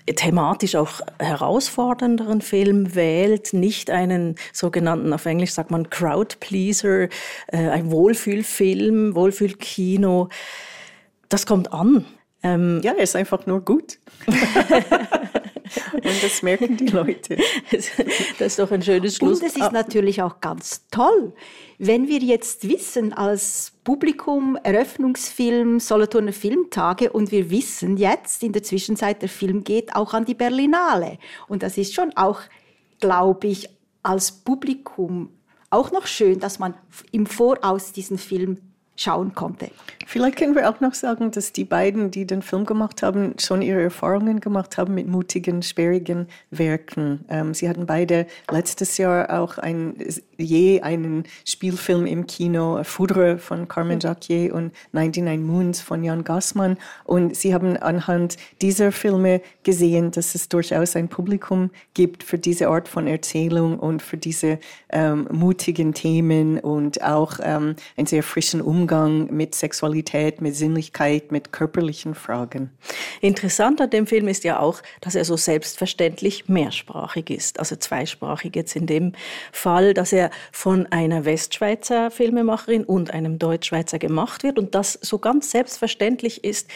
thematisch 0.07 0.75
auch 0.75 1.01
herausfordernderen 1.19 2.41
Film 2.41 2.95
wählt, 2.95 3.53
nicht 3.53 3.89
einen 3.89 4.35
sogenannten, 4.53 5.13
auf 5.13 5.25
Englisch 5.25 5.51
sagt 5.51 5.71
man 5.71 5.89
Crowd-Pleaser, 5.89 7.03
äh, 7.03 7.09
ein 7.51 7.91
Wohlfühlfilm, 7.91 9.13
Wohlfühlkino. 9.13 10.29
Das 11.29 11.45
kommt 11.45 11.71
an. 11.73 12.05
Ähm, 12.43 12.79
ja, 12.83 12.93
er 12.93 13.03
ist 13.03 13.15
einfach 13.15 13.45
nur 13.45 13.59
gut. 13.63 13.99
Und 15.93 16.23
das 16.23 16.41
merken 16.41 16.77
die 16.77 16.87
Leute. 16.87 17.37
Das 18.39 18.47
ist 18.47 18.59
doch 18.59 18.71
ein 18.71 18.81
schönes 18.81 19.17
Schluss. 19.17 19.41
Und 19.41 19.47
es 19.47 19.55
ist 19.55 19.71
natürlich 19.71 20.21
auch 20.21 20.39
ganz 20.41 20.87
toll, 20.91 21.33
wenn 21.77 22.07
wir 22.07 22.19
jetzt 22.19 22.67
wissen 22.67 23.13
als 23.13 23.73
Publikum, 23.83 24.57
Eröffnungsfilm, 24.63 25.79
Solothurner 25.79 26.33
Filmtage 26.33 27.11
und 27.11 27.31
wir 27.31 27.49
wissen 27.49 27.97
jetzt 27.97 28.43
in 28.43 28.53
der 28.53 28.63
Zwischenzeit, 28.63 29.21
der 29.21 29.29
Film 29.29 29.63
geht 29.63 29.95
auch 29.95 30.13
an 30.13 30.25
die 30.25 30.35
Berlinale. 30.35 31.17
Und 31.47 31.63
das 31.63 31.77
ist 31.77 31.93
schon 31.93 32.15
auch, 32.15 32.41
glaube 32.99 33.47
ich, 33.47 33.69
als 34.03 34.31
Publikum 34.31 35.29
auch 35.69 35.91
noch 35.91 36.05
schön, 36.05 36.39
dass 36.39 36.59
man 36.59 36.75
im 37.11 37.25
Voraus 37.25 37.93
diesen 37.93 38.17
Film 38.17 38.57
schauen 39.01 39.33
konnte. 39.33 39.71
Vielleicht 40.05 40.37
können 40.37 40.55
wir 40.55 40.69
auch 40.69 40.79
noch 40.79 40.93
sagen, 40.93 41.31
dass 41.31 41.53
die 41.53 41.63
beiden, 41.63 42.11
die 42.11 42.27
den 42.27 42.41
Film 42.41 42.65
gemacht 42.65 43.01
haben, 43.01 43.35
schon 43.39 43.61
ihre 43.61 43.81
Erfahrungen 43.81 44.39
gemacht 44.39 44.77
haben 44.77 44.93
mit 44.93 45.07
mutigen, 45.07 45.63
sperrigen 45.63 46.27
Werken. 46.51 47.25
Ähm, 47.29 47.53
sie 47.53 47.67
hatten 47.69 47.85
beide 47.85 48.27
letztes 48.49 48.97
Jahr 48.97 49.41
auch 49.41 49.57
ein 49.57 49.95
je 50.41 50.81
einen 50.81 51.23
Spielfilm 51.45 52.05
im 52.05 52.27
Kino, 52.27 52.83
Foudre 52.83 53.37
von 53.37 53.67
Carmen 53.67 53.99
Jacquier 53.99 54.53
und 54.53 54.71
99 54.91 55.45
Moons 55.45 55.81
von 55.81 56.03
Jan 56.03 56.23
Gassmann. 56.23 56.77
Und 57.03 57.35
sie 57.35 57.53
haben 57.53 57.77
anhand 57.77 58.37
dieser 58.61 58.91
Filme 58.91 59.41
gesehen, 59.63 60.11
dass 60.11 60.35
es 60.35 60.49
durchaus 60.49 60.95
ein 60.95 61.07
Publikum 61.07 61.69
gibt 61.93 62.23
für 62.23 62.37
diese 62.37 62.67
Art 62.67 62.87
von 62.87 63.07
Erzählung 63.07 63.79
und 63.79 64.01
für 64.01 64.17
diese 64.17 64.59
ähm, 64.89 65.27
mutigen 65.31 65.93
Themen 65.93 66.59
und 66.59 67.03
auch 67.03 67.39
ähm, 67.41 67.75
einen 67.97 68.07
sehr 68.07 68.23
frischen 68.23 68.61
Umgang 68.61 69.33
mit 69.33 69.55
Sexualität, 69.55 70.41
mit 70.41 70.55
Sinnlichkeit, 70.55 71.31
mit 71.31 71.51
körperlichen 71.51 72.15
Fragen. 72.15 72.71
Interessant 73.21 73.81
an 73.81 73.89
dem 73.89 74.07
Film 74.07 74.27
ist 74.27 74.43
ja 74.43 74.59
auch, 74.59 74.81
dass 75.01 75.15
er 75.15 75.25
so 75.25 75.37
selbstverständlich 75.37 76.49
mehrsprachig 76.49 77.29
ist, 77.29 77.59
also 77.59 77.75
zweisprachig 77.75 78.55
jetzt 78.55 78.75
in 78.75 78.87
dem 78.87 79.13
Fall, 79.51 79.93
dass 79.93 80.13
er 80.13 80.30
von 80.51 80.87
einer 80.87 81.25
Westschweizer 81.25 82.11
Filmemacherin 82.11 82.83
und 82.83 83.13
einem 83.13 83.39
Deutschschweizer 83.39 83.99
gemacht 83.99 84.43
wird 84.43 84.59
und 84.59 84.75
das 84.75 84.93
so 85.01 85.19
ganz 85.19 85.51
selbstverständlich 85.51 86.43
ist. 86.43 86.67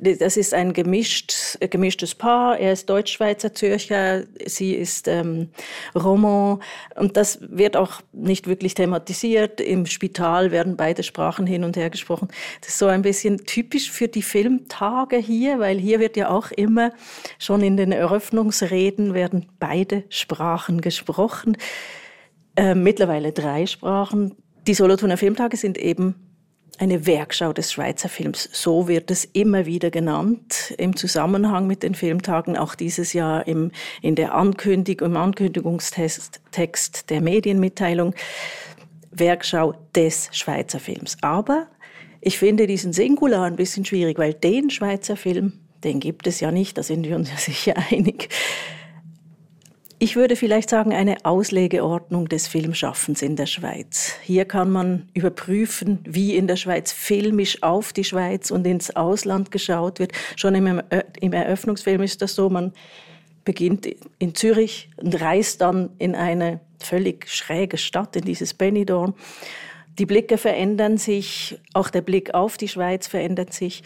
Das 0.00 0.36
ist 0.36 0.54
ein 0.54 0.72
gemischt, 0.72 1.58
gemischtes 1.60 2.14
Paar. 2.14 2.58
Er 2.58 2.72
ist 2.72 2.88
Deutschschweizer 2.88 3.54
Zürcher, 3.54 4.24
sie 4.46 4.74
ist 4.74 5.08
ähm, 5.08 5.48
Roman 5.94 6.60
und 6.96 7.16
das 7.16 7.38
wird 7.40 7.76
auch 7.76 8.00
nicht 8.12 8.46
wirklich 8.46 8.74
thematisiert. 8.74 9.60
Im 9.60 9.86
Spital 9.86 10.50
werden 10.50 10.76
beide 10.76 11.02
Sprachen 11.02 11.46
hin 11.46 11.64
und 11.64 11.76
her 11.76 11.90
gesprochen. 11.90 12.28
Das 12.60 12.70
ist 12.70 12.78
so 12.78 12.86
ein 12.86 13.02
bisschen 13.02 13.44
typisch 13.46 13.90
für 13.90 14.08
die 14.08 14.22
Filmtage 14.22 15.16
hier, 15.16 15.58
weil 15.58 15.78
hier 15.78 16.00
wird 16.00 16.16
ja 16.16 16.30
auch 16.30 16.50
immer 16.50 16.92
schon 17.38 17.62
in 17.62 17.76
den 17.76 17.92
Eröffnungsreden 17.92 19.14
werden 19.14 19.46
beide 19.58 20.04
Sprachen 20.08 20.80
gesprochen. 20.80 21.56
Äh, 22.56 22.74
mittlerweile 22.74 23.32
drei 23.32 23.66
Sprachen. 23.66 24.34
Die 24.66 24.74
Solothurner 24.74 25.16
Filmtage 25.16 25.56
sind 25.56 25.78
eben 25.78 26.14
eine 26.78 27.06
Werkschau 27.06 27.52
des 27.52 27.72
Schweizer 27.72 28.08
Films. 28.08 28.48
So 28.52 28.88
wird 28.88 29.10
es 29.10 29.24
immer 29.24 29.66
wieder 29.66 29.90
genannt 29.90 30.74
im 30.78 30.96
Zusammenhang 30.96 31.66
mit 31.66 31.82
den 31.82 31.94
Filmtagen, 31.94 32.56
auch 32.56 32.74
dieses 32.74 33.12
Jahr 33.12 33.46
im, 33.46 33.70
in 34.00 34.14
der 34.14 34.34
Ankündigung, 34.34 35.10
im 35.10 35.16
Ankündigungstext 35.16 36.40
Text 36.50 37.10
der 37.10 37.20
Medienmitteilung. 37.20 38.14
Werkschau 39.12 39.74
des 39.94 40.28
Schweizer 40.32 40.80
Films. 40.80 41.18
Aber 41.20 41.68
ich 42.20 42.38
finde 42.38 42.66
diesen 42.66 42.92
Singular 42.92 43.44
ein 43.44 43.56
bisschen 43.56 43.84
schwierig, 43.84 44.18
weil 44.18 44.34
den 44.34 44.70
Schweizer 44.70 45.16
Film, 45.16 45.52
den 45.84 46.00
gibt 46.00 46.26
es 46.26 46.40
ja 46.40 46.50
nicht, 46.50 46.78
da 46.78 46.82
sind 46.82 47.06
wir 47.06 47.16
uns 47.16 47.30
ja 47.30 47.36
sicher 47.36 47.74
einig. 47.90 48.28
Ich 50.02 50.16
würde 50.16 50.34
vielleicht 50.34 50.68
sagen, 50.68 50.92
eine 50.92 51.24
Auslegeordnung 51.24 52.28
des 52.28 52.48
Filmschaffens 52.48 53.22
in 53.22 53.36
der 53.36 53.46
Schweiz. 53.46 54.16
Hier 54.24 54.46
kann 54.46 54.68
man 54.68 55.08
überprüfen, 55.14 56.00
wie 56.02 56.34
in 56.34 56.48
der 56.48 56.56
Schweiz 56.56 56.90
filmisch 56.90 57.62
auf 57.62 57.92
die 57.92 58.02
Schweiz 58.02 58.50
und 58.50 58.66
ins 58.66 58.96
Ausland 58.96 59.52
geschaut 59.52 60.00
wird. 60.00 60.10
Schon 60.34 60.56
im, 60.56 61.32
Eröffnungsfilm 61.32 62.02
ist 62.02 62.20
das 62.20 62.34
so, 62.34 62.50
man 62.50 62.72
beginnt 63.44 63.88
in 64.18 64.34
Zürich 64.34 64.90
und 64.96 65.20
reist 65.20 65.60
dann 65.60 65.90
in 65.98 66.16
eine 66.16 66.58
völlig 66.80 67.28
schräge 67.28 67.78
Stadt, 67.78 68.16
in 68.16 68.24
dieses 68.24 68.54
Benidorm. 68.54 69.14
Die 70.00 70.06
Blicke 70.06 70.36
verändern 70.36 70.98
sich, 70.98 71.60
auch 71.74 71.90
der 71.90 72.00
Blick 72.00 72.34
auf 72.34 72.56
die 72.56 72.66
Schweiz 72.66 73.06
verändert 73.06 73.52
sich. 73.52 73.84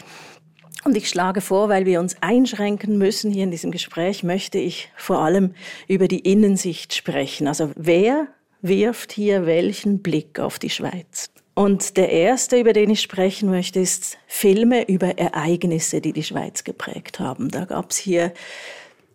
Und 0.87 0.95
ich 0.95 1.09
schlage 1.09 1.41
vor, 1.41 1.67
weil 1.67 1.85
wir 1.85 1.99
uns 1.99 2.15
einschränken 2.21 2.97
müssen 2.97 3.29
hier 3.29 3.43
in 3.43 3.51
diesem 3.51 3.71
Gespräch, 3.71 4.23
möchte 4.23 4.57
ich 4.57 4.89
vor 4.95 5.19
allem 5.19 5.53
über 5.89 6.07
die 6.07 6.19
Innensicht 6.19 6.93
sprechen. 6.93 7.49
Also 7.49 7.71
wer 7.75 8.27
wirft 8.61 9.11
hier 9.11 9.45
welchen 9.45 10.01
Blick 10.01 10.39
auf 10.39 10.59
die 10.59 10.69
Schweiz? 10.69 11.29
Und 11.55 11.97
der 11.97 12.09
erste, 12.09 12.57
über 12.57 12.71
den 12.71 12.89
ich 12.89 13.01
sprechen 13.01 13.49
möchte, 13.49 13.81
ist 13.81 14.17
Filme 14.27 14.87
über 14.87 15.17
Ereignisse, 15.17 15.99
die 15.99 16.13
die 16.13 16.23
Schweiz 16.23 16.63
geprägt 16.63 17.19
haben. 17.19 17.49
Da 17.49 17.65
gab 17.65 17.91
es 17.91 17.97
hier 17.97 18.31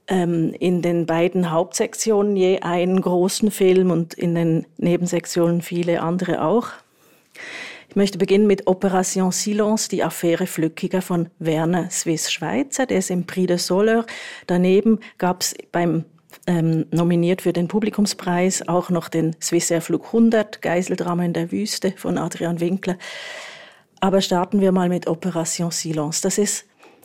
ähm, 0.08 0.54
in 0.60 0.82
den 0.82 1.06
beiden 1.06 1.50
Hauptsektionen 1.50 2.36
je 2.36 2.60
einen 2.60 3.00
großen 3.00 3.50
Film 3.50 3.90
und 3.90 4.12
in 4.12 4.34
den 4.34 4.66
Nebensektionen 4.76 5.62
viele 5.62 6.02
andere 6.02 6.44
auch. 6.44 6.68
Ich 7.92 7.96
möchte 7.96 8.16
beginnen 8.16 8.46
mit 8.46 8.68
Operation 8.68 9.32
Silence, 9.32 9.86
die 9.90 10.02
Affäre 10.02 10.46
Flückiger 10.46 11.02
von 11.02 11.28
Werner 11.38 11.90
Swiss 11.90 12.32
Schweizer. 12.32 12.86
Der 12.86 12.96
ist 12.96 13.10
im 13.10 13.26
Prix 13.26 13.48
de 13.48 13.58
Soleure. 13.58 14.06
Daneben 14.46 14.98
gab 15.18 15.42
es 15.42 15.54
beim 15.72 16.06
ähm, 16.46 16.86
nominiert 16.90 17.42
für 17.42 17.52
den 17.52 17.68
Publikumspreis 17.68 18.66
auch 18.66 18.88
noch 18.88 19.10
den 19.10 19.36
Swissair 19.42 19.82
Flug 19.82 20.06
100, 20.06 20.62
Geiseldrama 20.62 21.22
in 21.22 21.34
der 21.34 21.52
Wüste 21.52 21.92
von 21.94 22.16
Adrian 22.16 22.60
Winkler. 22.60 22.96
Aber 24.00 24.22
starten 24.22 24.62
wir 24.62 24.72
mal 24.72 24.88
mit 24.88 25.06
Operation 25.06 25.70
Silence. 25.70 26.22
Das 26.22 26.38
ist 26.38 26.64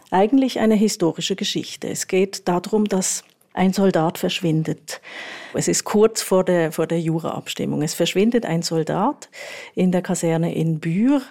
eigentlich 0.10 0.62
eine 0.62 0.76
historische 0.76 1.36
Geschichte. 1.36 1.90
Es 1.90 2.08
geht 2.08 2.48
darum, 2.48 2.86
dass 2.86 3.26
ein 3.58 3.74
Soldat 3.74 4.18
verschwindet. 4.18 5.02
Es 5.54 5.68
ist 5.68 5.84
kurz 5.84 6.22
vor 6.22 6.44
der, 6.44 6.72
vor 6.72 6.88
der 6.88 7.00
Jura-Abstimmung. 7.00 7.82
Es 7.82 7.94
verschwindet 7.94 8.46
ein 8.46 8.62
Soldat 8.62 9.30
in 9.76 9.92
der 9.92 10.02
Kaserne 10.02 10.54
in 10.54 10.80
Bühr 10.80 11.22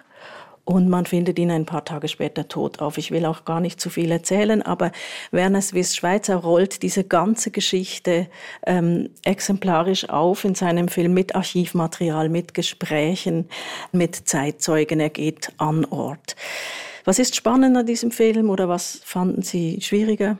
und 0.64 0.88
man 0.88 1.06
findet 1.06 1.38
ihn 1.38 1.52
ein 1.52 1.64
paar 1.64 1.84
Tage 1.84 2.08
später 2.08 2.48
tot 2.48 2.80
auf. 2.80 2.98
Ich 2.98 3.12
will 3.12 3.24
auch 3.24 3.44
gar 3.44 3.60
nicht 3.60 3.80
zu 3.80 3.88
viel 3.88 4.10
erzählen, 4.10 4.62
aber 4.62 4.90
Werner 5.30 5.62
Swiss 5.62 5.94
Schweizer 5.94 6.34
rollt 6.34 6.82
diese 6.82 7.04
ganze 7.04 7.52
Geschichte 7.52 8.26
ähm, 8.66 9.10
exemplarisch 9.24 10.08
auf 10.08 10.44
in 10.44 10.56
seinem 10.56 10.88
Film 10.88 11.14
mit 11.14 11.36
Archivmaterial, 11.36 12.28
mit 12.28 12.52
Gesprächen, 12.52 13.48
mit 13.92 14.16
Zeitzeugen. 14.28 14.98
Er 14.98 15.10
geht 15.10 15.52
an 15.58 15.84
Ort. 15.84 16.34
Was 17.04 17.20
ist 17.20 17.36
spannend 17.36 17.76
an 17.76 17.86
diesem 17.86 18.10
Film 18.10 18.50
oder 18.50 18.68
was 18.68 19.00
fanden 19.04 19.42
Sie 19.42 19.80
schwieriger? 19.80 20.38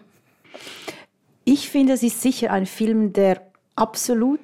Ich 1.48 1.70
finde, 1.70 1.92
es 1.92 2.02
ist 2.02 2.22
sicher 2.22 2.50
ein 2.50 2.66
Film, 2.66 3.12
der 3.12 3.40
absolut 3.76 4.40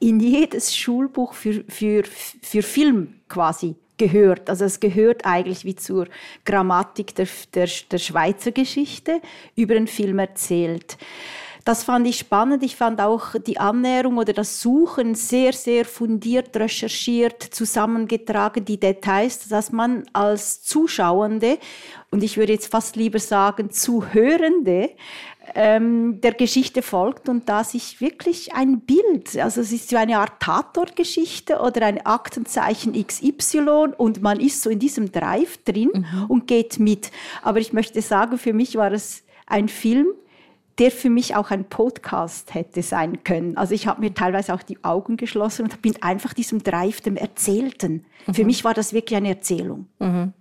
in 0.00 0.18
jedes 0.18 0.76
Schulbuch 0.76 1.32
für, 1.32 1.62
für, 1.68 2.02
für 2.42 2.62
Film 2.62 3.20
quasi 3.28 3.76
gehört. 3.98 4.50
Also 4.50 4.64
es 4.64 4.80
gehört 4.80 5.24
eigentlich 5.24 5.64
wie 5.64 5.76
zur 5.76 6.08
Grammatik 6.44 7.14
der, 7.14 7.28
der, 7.54 7.68
der 7.92 7.98
Schweizer 7.98 8.50
Geschichte 8.50 9.20
über 9.54 9.74
den 9.74 9.86
Film 9.86 10.18
erzählt. 10.18 10.98
Das 11.64 11.84
fand 11.84 12.06
ich 12.08 12.18
spannend. 12.18 12.64
Ich 12.64 12.74
fand 12.74 13.00
auch 13.00 13.34
die 13.46 13.58
Annäherung 13.58 14.16
oder 14.16 14.32
das 14.32 14.60
Suchen 14.60 15.14
sehr, 15.14 15.52
sehr 15.52 15.84
fundiert, 15.84 16.56
recherchiert, 16.56 17.42
zusammengetragen, 17.42 18.64
die 18.64 18.80
Details, 18.80 19.46
dass 19.46 19.70
man 19.70 20.04
als 20.12 20.62
Zuschauende, 20.62 21.58
und 22.10 22.24
ich 22.24 22.38
würde 22.38 22.54
jetzt 22.54 22.72
fast 22.72 22.96
lieber 22.96 23.20
sagen 23.20 23.70
Zuhörende, 23.70 24.90
ähm, 25.54 26.20
der 26.20 26.32
Geschichte 26.32 26.82
folgt 26.82 27.28
und 27.28 27.48
da 27.48 27.64
sich 27.64 28.00
wirklich 28.00 28.54
ein 28.54 28.80
Bild, 28.80 29.36
also 29.36 29.60
es 29.60 29.72
ist 29.72 29.90
so 29.90 29.96
eine 29.96 30.18
Art 30.18 30.40
Tatortgeschichte 30.40 31.60
oder 31.60 31.86
ein 31.86 32.04
Aktenzeichen 32.04 32.92
XY 32.92 33.94
und 33.96 34.22
man 34.22 34.40
ist 34.40 34.62
so 34.62 34.70
in 34.70 34.78
diesem 34.78 35.12
Drive 35.12 35.58
drin 35.64 35.90
mhm. 35.94 36.24
und 36.28 36.46
geht 36.46 36.78
mit. 36.78 37.10
Aber 37.42 37.58
ich 37.58 37.72
möchte 37.72 38.02
sagen, 38.02 38.38
für 38.38 38.52
mich 38.52 38.76
war 38.76 38.92
es 38.92 39.22
ein 39.46 39.68
Film, 39.68 40.08
der 40.78 40.90
für 40.90 41.10
mich 41.10 41.36
auch 41.36 41.50
ein 41.50 41.64
Podcast 41.64 42.54
hätte 42.54 42.82
sein 42.82 43.22
können. 43.22 43.56
Also 43.58 43.74
ich 43.74 43.86
habe 43.86 44.00
mir 44.00 44.14
teilweise 44.14 44.54
auch 44.54 44.62
die 44.62 44.82
Augen 44.82 45.18
geschlossen 45.18 45.64
und 45.64 45.82
bin 45.82 46.02
einfach 46.02 46.32
diesem 46.32 46.62
Drive, 46.62 47.02
dem 47.02 47.16
Erzählten. 47.16 48.06
Mhm. 48.26 48.34
Für 48.34 48.44
mich 48.44 48.64
war 48.64 48.72
das 48.72 48.92
wirklich 48.92 49.16
eine 49.16 49.28
Erzählung. 49.28 49.86
Mhm. 49.98 50.32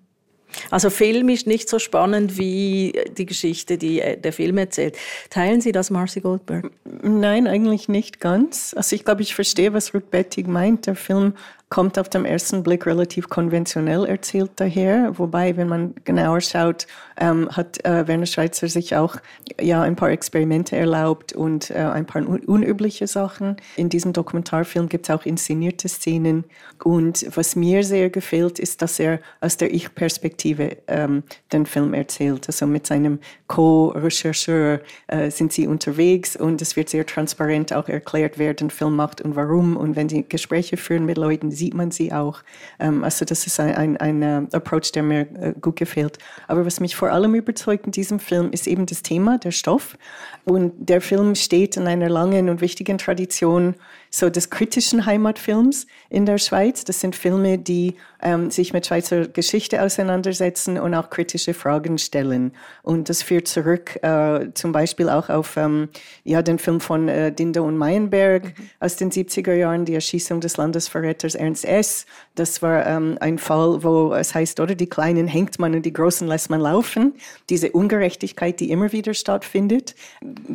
Also 0.71 0.89
Film 0.89 1.29
ist 1.29 1.47
nicht 1.47 1.69
so 1.69 1.79
spannend 1.79 2.37
wie 2.37 2.93
die 3.17 3.25
Geschichte, 3.25 3.77
die 3.77 4.01
äh, 4.01 4.17
der 4.17 4.33
Film 4.33 4.57
erzählt. 4.57 4.97
Teilen 5.29 5.61
Sie 5.61 5.71
das, 5.71 5.89
Marcy 5.89 6.21
Goldberg? 6.21 6.71
Nein, 7.01 7.47
eigentlich 7.47 7.87
nicht 7.89 8.19
ganz. 8.19 8.73
Also 8.75 8.95
ich 8.95 9.05
glaube, 9.05 9.21
ich 9.21 9.35
verstehe, 9.35 9.73
was 9.73 9.93
Ruth 9.93 10.09
Bettig 10.11 10.47
meint. 10.47 10.87
Der 10.87 10.95
Film 10.95 11.33
kommt 11.69 11.99
auf 11.99 12.09
den 12.09 12.25
ersten 12.25 12.63
Blick 12.63 12.87
relativ 12.87 13.29
konventionell 13.29 14.05
erzählt 14.05 14.51
daher. 14.55 15.17
Wobei, 15.19 15.55
wenn 15.55 15.67
man 15.67 15.93
genauer 16.03 16.41
schaut, 16.41 16.87
ähm, 17.17 17.47
hat 17.51 17.83
äh, 17.85 18.07
Werner 18.07 18.25
Schweitzer 18.25 18.67
sich 18.67 18.95
auch 18.95 19.17
ja 19.61 19.83
ein 19.83 19.95
paar 19.95 20.09
Experimente 20.09 20.75
erlaubt 20.75 21.33
und 21.33 21.69
äh, 21.69 21.75
ein 21.75 22.05
paar 22.05 22.27
un 22.27 22.39
unübliche 22.39 23.05
Sachen. 23.05 23.57
In 23.75 23.89
diesem 23.89 24.13
Dokumentarfilm 24.13 24.89
gibt 24.89 25.07
es 25.07 25.15
auch 25.15 25.25
inszenierte 25.25 25.87
Szenen. 25.87 26.45
Und 26.83 27.25
was 27.35 27.55
mir 27.55 27.83
sehr 27.83 28.09
gefällt, 28.09 28.57
ist, 28.57 28.81
dass 28.81 28.99
er 28.99 29.19
aus 29.39 29.57
der 29.57 29.71
Ich-Perspektive 29.73 30.77
ähm, 30.87 31.23
den 31.53 31.67
Film 31.67 31.93
erzählt. 31.93 32.47
Also 32.47 32.65
mit 32.65 32.87
seinem 32.87 33.19
Co-Rechercheur 33.47 34.79
äh, 35.07 35.29
sind 35.29 35.53
sie 35.53 35.67
unterwegs 35.67 36.35
und 36.35 36.61
es 36.61 36.75
wird 36.75 36.89
sehr 36.89 37.05
transparent 37.05 37.73
auch 37.73 37.89
erklärt, 37.89 38.39
wer 38.39 38.55
den 38.55 38.71
Film 38.71 38.95
macht 38.95 39.21
und 39.21 39.35
warum. 39.35 39.77
Und 39.77 39.95
wenn 39.95 40.09
sie 40.09 40.25
Gespräche 40.27 40.77
führen 40.77 41.05
mit 41.05 41.17
Leuten, 41.17 41.51
sieht 41.59 41.75
man 41.75 41.91
sie 41.91 42.11
auch. 42.11 42.41
Ähm, 42.79 43.03
also 43.03 43.25
das 43.25 43.45
ist 43.45 43.59
ein, 43.59 43.75
ein, 43.75 43.97
ein 43.97 44.23
uh, 44.23 44.47
Approach, 44.51 44.91
der 44.93 45.03
mir 45.03 45.27
uh, 45.27 45.59
gut 45.59 45.75
gefällt. 45.75 46.17
Aber 46.47 46.65
was 46.65 46.79
mich 46.79 46.95
vor 46.95 47.11
allem 47.11 47.35
überzeugt 47.35 47.85
in 47.85 47.91
diesem 47.91 48.19
Film 48.19 48.51
ist 48.51 48.65
eben 48.67 48.85
das 48.85 49.03
Thema, 49.03 49.37
der 49.37 49.51
Stoff. 49.51 49.97
Und 50.45 50.73
der 50.77 51.01
Film 51.01 51.35
steht 51.35 51.77
in 51.77 51.85
einer 51.85 52.09
langen 52.09 52.49
und 52.49 52.61
wichtigen 52.61 52.97
Tradition 52.97 53.75
so 54.09 54.29
des 54.29 54.49
kritischen 54.49 55.05
Heimatfilms 55.05 55.85
in 56.09 56.25
der 56.25 56.37
Schweiz. 56.37 56.83
Das 56.83 56.99
sind 56.99 57.15
Filme, 57.15 57.57
die 57.57 57.95
ähm, 58.21 58.51
sich 58.51 58.73
mit 58.73 58.85
Schweizer 58.87 59.27
Geschichte 59.27 59.81
auseinandersetzen 59.81 60.79
und 60.79 60.93
auch 60.93 61.09
kritische 61.09 61.53
Fragen 61.53 61.97
stellen. 61.97 62.53
Und 62.83 63.09
das 63.09 63.21
führt 63.21 63.47
zurück 63.47 64.01
äh, 64.03 64.47
zum 64.53 64.71
Beispiel 64.71 65.09
auch 65.09 65.29
auf 65.29 65.57
ähm, 65.57 65.89
ja, 66.23 66.41
den 66.41 66.59
Film 66.59 66.79
von 66.79 67.07
äh, 67.07 67.31
Dindo 67.31 67.63
und 67.65 67.77
Meyerberg 67.77 68.45
mhm. 68.45 68.69
aus 68.79 68.95
den 68.95 69.11
70er 69.11 69.53
Jahren, 69.53 69.85
die 69.85 69.95
Erschießung 69.95 70.41
des 70.41 70.57
Landesverräters 70.57 71.35
Ernst 71.35 71.65
S. 71.65 72.05
Das 72.35 72.61
war 72.61 72.85
ähm, 72.85 73.17
ein 73.21 73.37
Fall, 73.37 73.83
wo 73.83 74.13
es 74.13 74.33
heißt, 74.33 74.59
oder 74.59 74.75
die 74.75 74.89
Kleinen 74.89 75.27
hängt 75.27 75.59
man 75.59 75.75
und 75.75 75.85
die 75.85 75.93
Großen 75.93 76.27
lässt 76.27 76.49
man 76.49 76.61
laufen. 76.61 77.13
Diese 77.49 77.71
Ungerechtigkeit, 77.71 78.59
die 78.59 78.71
immer 78.71 78.91
wieder 78.91 79.13
stattfindet, 79.13 79.95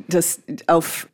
das 0.09 0.41
auf 0.67 1.09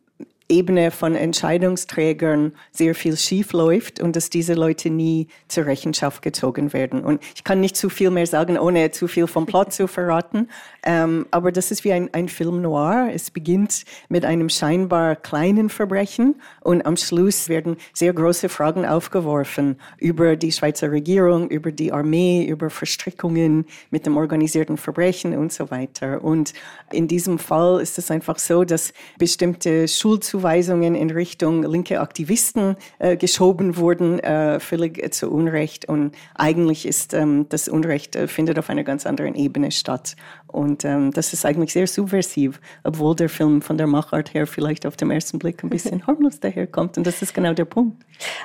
Ebene 0.50 0.90
von 0.90 1.14
Entscheidungsträgern 1.14 2.52
sehr 2.73 2.95
viel 2.95 3.16
schief 3.16 3.52
läuft 3.52 4.00
und 4.00 4.16
dass 4.16 4.28
diese 4.28 4.54
Leute 4.54 4.90
nie 4.90 5.28
zur 5.49 5.66
Rechenschaft 5.66 6.23
gezogen 6.23 6.73
werden. 6.73 7.04
Und 7.04 7.23
ich 7.35 7.45
kann 7.45 7.61
nicht 7.61 7.76
zu 7.76 7.88
viel 7.88 8.11
mehr 8.11 8.26
sagen, 8.26 8.59
ohne 8.59 8.90
zu 8.90 9.07
viel 9.07 9.26
vom 9.26 9.47
Plot 9.47 9.73
zu 9.73 9.87
verraten. 9.87 10.49
Ähm, 10.83 11.26
aber 11.30 11.52
das 11.52 11.71
ist 11.71 11.85
wie 11.85 11.92
ein, 11.92 12.09
ein 12.14 12.30
Film 12.30 12.62
noir. 12.62 13.11
Es 13.12 13.30
beginnt 13.30 13.85
mit 14.09 14.25
einem 14.25 14.49
scheinbar 14.49 15.14
kleinen 15.14 15.69
Verbrechen 15.69 16.37
und 16.62 16.87
am 16.87 16.97
Schluss 16.97 17.50
werden 17.50 17.76
sehr 17.92 18.14
große 18.14 18.49
Fragen 18.49 18.87
aufgeworfen 18.87 19.76
über 19.99 20.37
die 20.37 20.52
Schweizer 20.52 20.90
Regierung, 20.90 21.50
über 21.50 21.71
die 21.71 21.92
Armee, 21.92 22.47
über 22.47 22.71
Verstrickungen 22.71 23.66
mit 23.90 24.07
dem 24.07 24.16
organisierten 24.16 24.78
Verbrechen 24.78 25.37
und 25.37 25.52
so 25.52 25.71
weiter. 25.71 26.25
Und 26.25 26.54
in 26.90 27.07
diesem 27.07 27.38
Fall 27.38 27.83
ist 27.83 27.99
es 27.99 28.11
einfach 28.11 28.38
so, 28.38 28.64
dass 28.64 28.95
bestimmte 29.19 29.87
Schulzuweisungen 29.87 30.39
Zuweisungen 30.40 30.94
in 30.94 31.11
Richtung 31.11 31.64
linke 31.64 32.00
Aktivisten 32.00 32.76
äh, 32.99 33.18
geschoben 33.18 33.76
wurden, 33.76 34.20
äh, 34.20 34.59
völlig 34.59 35.12
zu 35.12 35.30
Unrecht. 35.30 35.87
Und 35.87 36.14
eigentlich 36.35 36.87
ist 36.87 37.12
ähm, 37.12 37.47
das 37.50 37.68
Unrecht 37.68 38.16
äh, 38.16 38.26
findet 38.26 38.59
auf 38.59 38.70
einer 38.70 38.82
ganz 38.82 39.04
anderen 39.04 39.35
Ebene 39.35 39.70
statt. 39.70 40.16
Und 40.52 40.85
ähm, 40.85 41.12
das 41.12 41.33
ist 41.33 41.47
eigentlich 41.47 41.73
sehr 41.73 41.87
subversiv, 41.87 42.61
obwohl 42.83 43.14
der 43.14 43.28
Film 43.28 43.62
von 43.62 43.78
der 43.78 43.87
Machart 43.87 44.35
her 44.35 44.47
vielleicht 44.47 44.85
auf 44.85 44.97
den 44.97 45.11
ersten 45.11 45.38
Blick 45.38 45.62
ein 45.62 45.71
bisschen 45.71 46.04
harmlos 46.07 46.40
daherkommt. 46.40 46.99
Und 46.99 47.07
das 47.07 47.23
ist 47.23 47.35
genau 47.35 47.52
der 47.52 47.64
Punkt. 47.64 48.02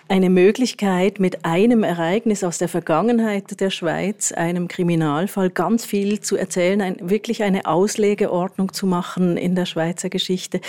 Eine 0.07 0.29
Möglichkeit, 0.29 1.19
mit 1.19 1.43
einem 1.45 1.83
Ereignis 1.83 2.43
aus 2.43 2.59
der 2.59 2.69
Vergangenheit 2.69 3.59
der 3.59 3.71
Schweiz, 3.71 4.31
einem 4.31 4.67
Kriminalfall, 4.67 5.49
ganz 5.49 5.85
viel 5.85 6.19
zu 6.21 6.37
erzählen, 6.37 6.81
ein, 6.81 6.97
wirklich 7.01 7.43
eine 7.43 7.65
Auslegeordnung 7.65 8.71
zu 8.71 8.85
machen 8.85 9.37
in 9.37 9.55
der 9.55 9.65
Schweizer 9.65 10.09
Geschichte. 10.09 10.61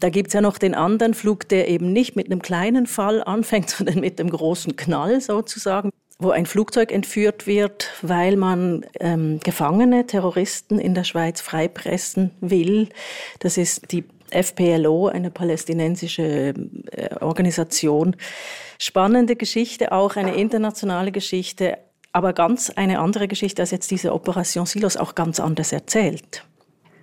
Da 0.00 0.08
gibt 0.08 0.28
es 0.28 0.34
ja 0.34 0.40
noch 0.40 0.58
den 0.58 0.74
anderen 0.74 1.14
Flug, 1.14 1.48
der 1.48 1.68
eben 1.68 1.92
nicht 1.92 2.16
mit 2.16 2.26
einem 2.26 2.42
kleinen 2.42 2.86
Fall 2.86 3.22
anfängt, 3.22 3.70
sondern 3.70 4.00
mit 4.00 4.18
dem 4.18 4.30
großen 4.30 4.76
Knall 4.76 5.20
sozusagen 5.20 5.90
wo 6.20 6.30
ein 6.30 6.46
Flugzeug 6.46 6.92
entführt 6.92 7.46
wird, 7.46 7.90
weil 8.02 8.36
man 8.36 8.86
ähm, 9.00 9.40
Gefangene, 9.42 10.06
Terroristen 10.06 10.78
in 10.78 10.94
der 10.94 11.04
Schweiz 11.04 11.40
freipressen 11.40 12.30
will. 12.40 12.90
Das 13.40 13.56
ist 13.56 13.90
die 13.90 14.04
FPLO, 14.30 15.08
eine 15.08 15.30
palästinensische 15.30 16.54
äh, 16.92 17.14
Organisation. 17.20 18.16
Spannende 18.78 19.34
Geschichte, 19.34 19.92
auch 19.92 20.16
eine 20.16 20.34
internationale 20.34 21.10
Geschichte, 21.10 21.78
aber 22.12 22.32
ganz 22.32 22.70
eine 22.70 23.00
andere 23.00 23.26
Geschichte 23.26 23.62
als 23.62 23.70
jetzt 23.70 23.90
diese 23.90 24.12
Operation 24.12 24.66
Silos, 24.66 24.96
auch 24.96 25.14
ganz 25.14 25.40
anders 25.40 25.72
erzählt. 25.72 26.44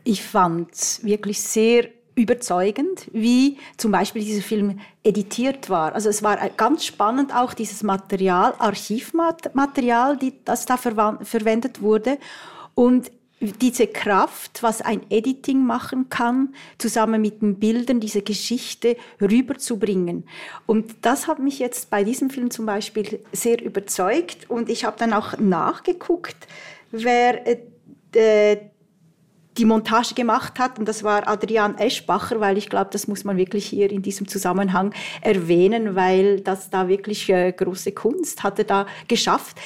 Ich 0.03 0.23
fand 0.23 0.69
wirklich 1.03 1.41
sehr 1.41 1.89
überzeugend, 2.17 3.07
wie 3.13 3.57
zum 3.77 3.91
Beispiel 3.91 4.23
dieser 4.23 4.41
Film 4.41 4.79
editiert 5.03 5.69
war. 5.69 5.93
Also 5.93 6.09
es 6.09 6.23
war 6.23 6.37
ganz 6.49 6.83
spannend 6.83 7.33
auch 7.33 7.53
dieses 7.53 7.83
Material, 7.83 8.55
Archivmaterial, 8.57 10.17
die, 10.17 10.33
das 10.43 10.65
da 10.65 10.77
verwendet 10.77 11.81
wurde. 11.81 12.17
Und 12.73 13.11
diese 13.39 13.85
Kraft, 13.85 14.63
was 14.63 14.81
ein 14.81 15.01
Editing 15.11 15.63
machen 15.63 16.09
kann, 16.09 16.55
zusammen 16.79 17.21
mit 17.21 17.43
den 17.43 17.59
Bildern 17.59 17.99
diese 17.99 18.23
Geschichte 18.23 18.97
rüberzubringen. 19.21 20.25
Und 20.65 20.95
das 21.03 21.27
hat 21.27 21.37
mich 21.37 21.59
jetzt 21.59 21.91
bei 21.91 22.03
diesem 22.03 22.31
Film 22.31 22.49
zum 22.49 22.65
Beispiel 22.65 23.19
sehr 23.31 23.63
überzeugt. 23.63 24.49
Und 24.49 24.69
ich 24.69 24.85
habe 24.85 24.97
dann 24.97 25.13
auch 25.13 25.37
nachgeguckt, 25.37 26.47
wer 26.91 27.45
äh, 27.45 28.57
die 29.57 29.65
Montage 29.65 30.13
gemacht 30.13 30.59
hat. 30.59 30.79
Und 30.79 30.87
das 30.87 31.03
war 31.03 31.27
Adrian 31.27 31.77
Eschbacher, 31.77 32.39
weil 32.39 32.57
ich 32.57 32.69
glaube, 32.69 32.89
das 32.91 33.07
muss 33.07 33.23
man 33.23 33.37
wirklich 33.37 33.65
hier 33.65 33.91
in 33.91 34.01
diesem 34.01 34.27
Zusammenhang 34.27 34.93
erwähnen, 35.21 35.95
weil 35.95 36.41
das 36.41 36.69
da 36.69 36.87
wirklich 36.87 37.29
äh, 37.29 37.51
große 37.51 37.91
Kunst 37.91 38.43
hatte 38.43 38.63
da 38.63 38.85
geschafft 39.07 39.57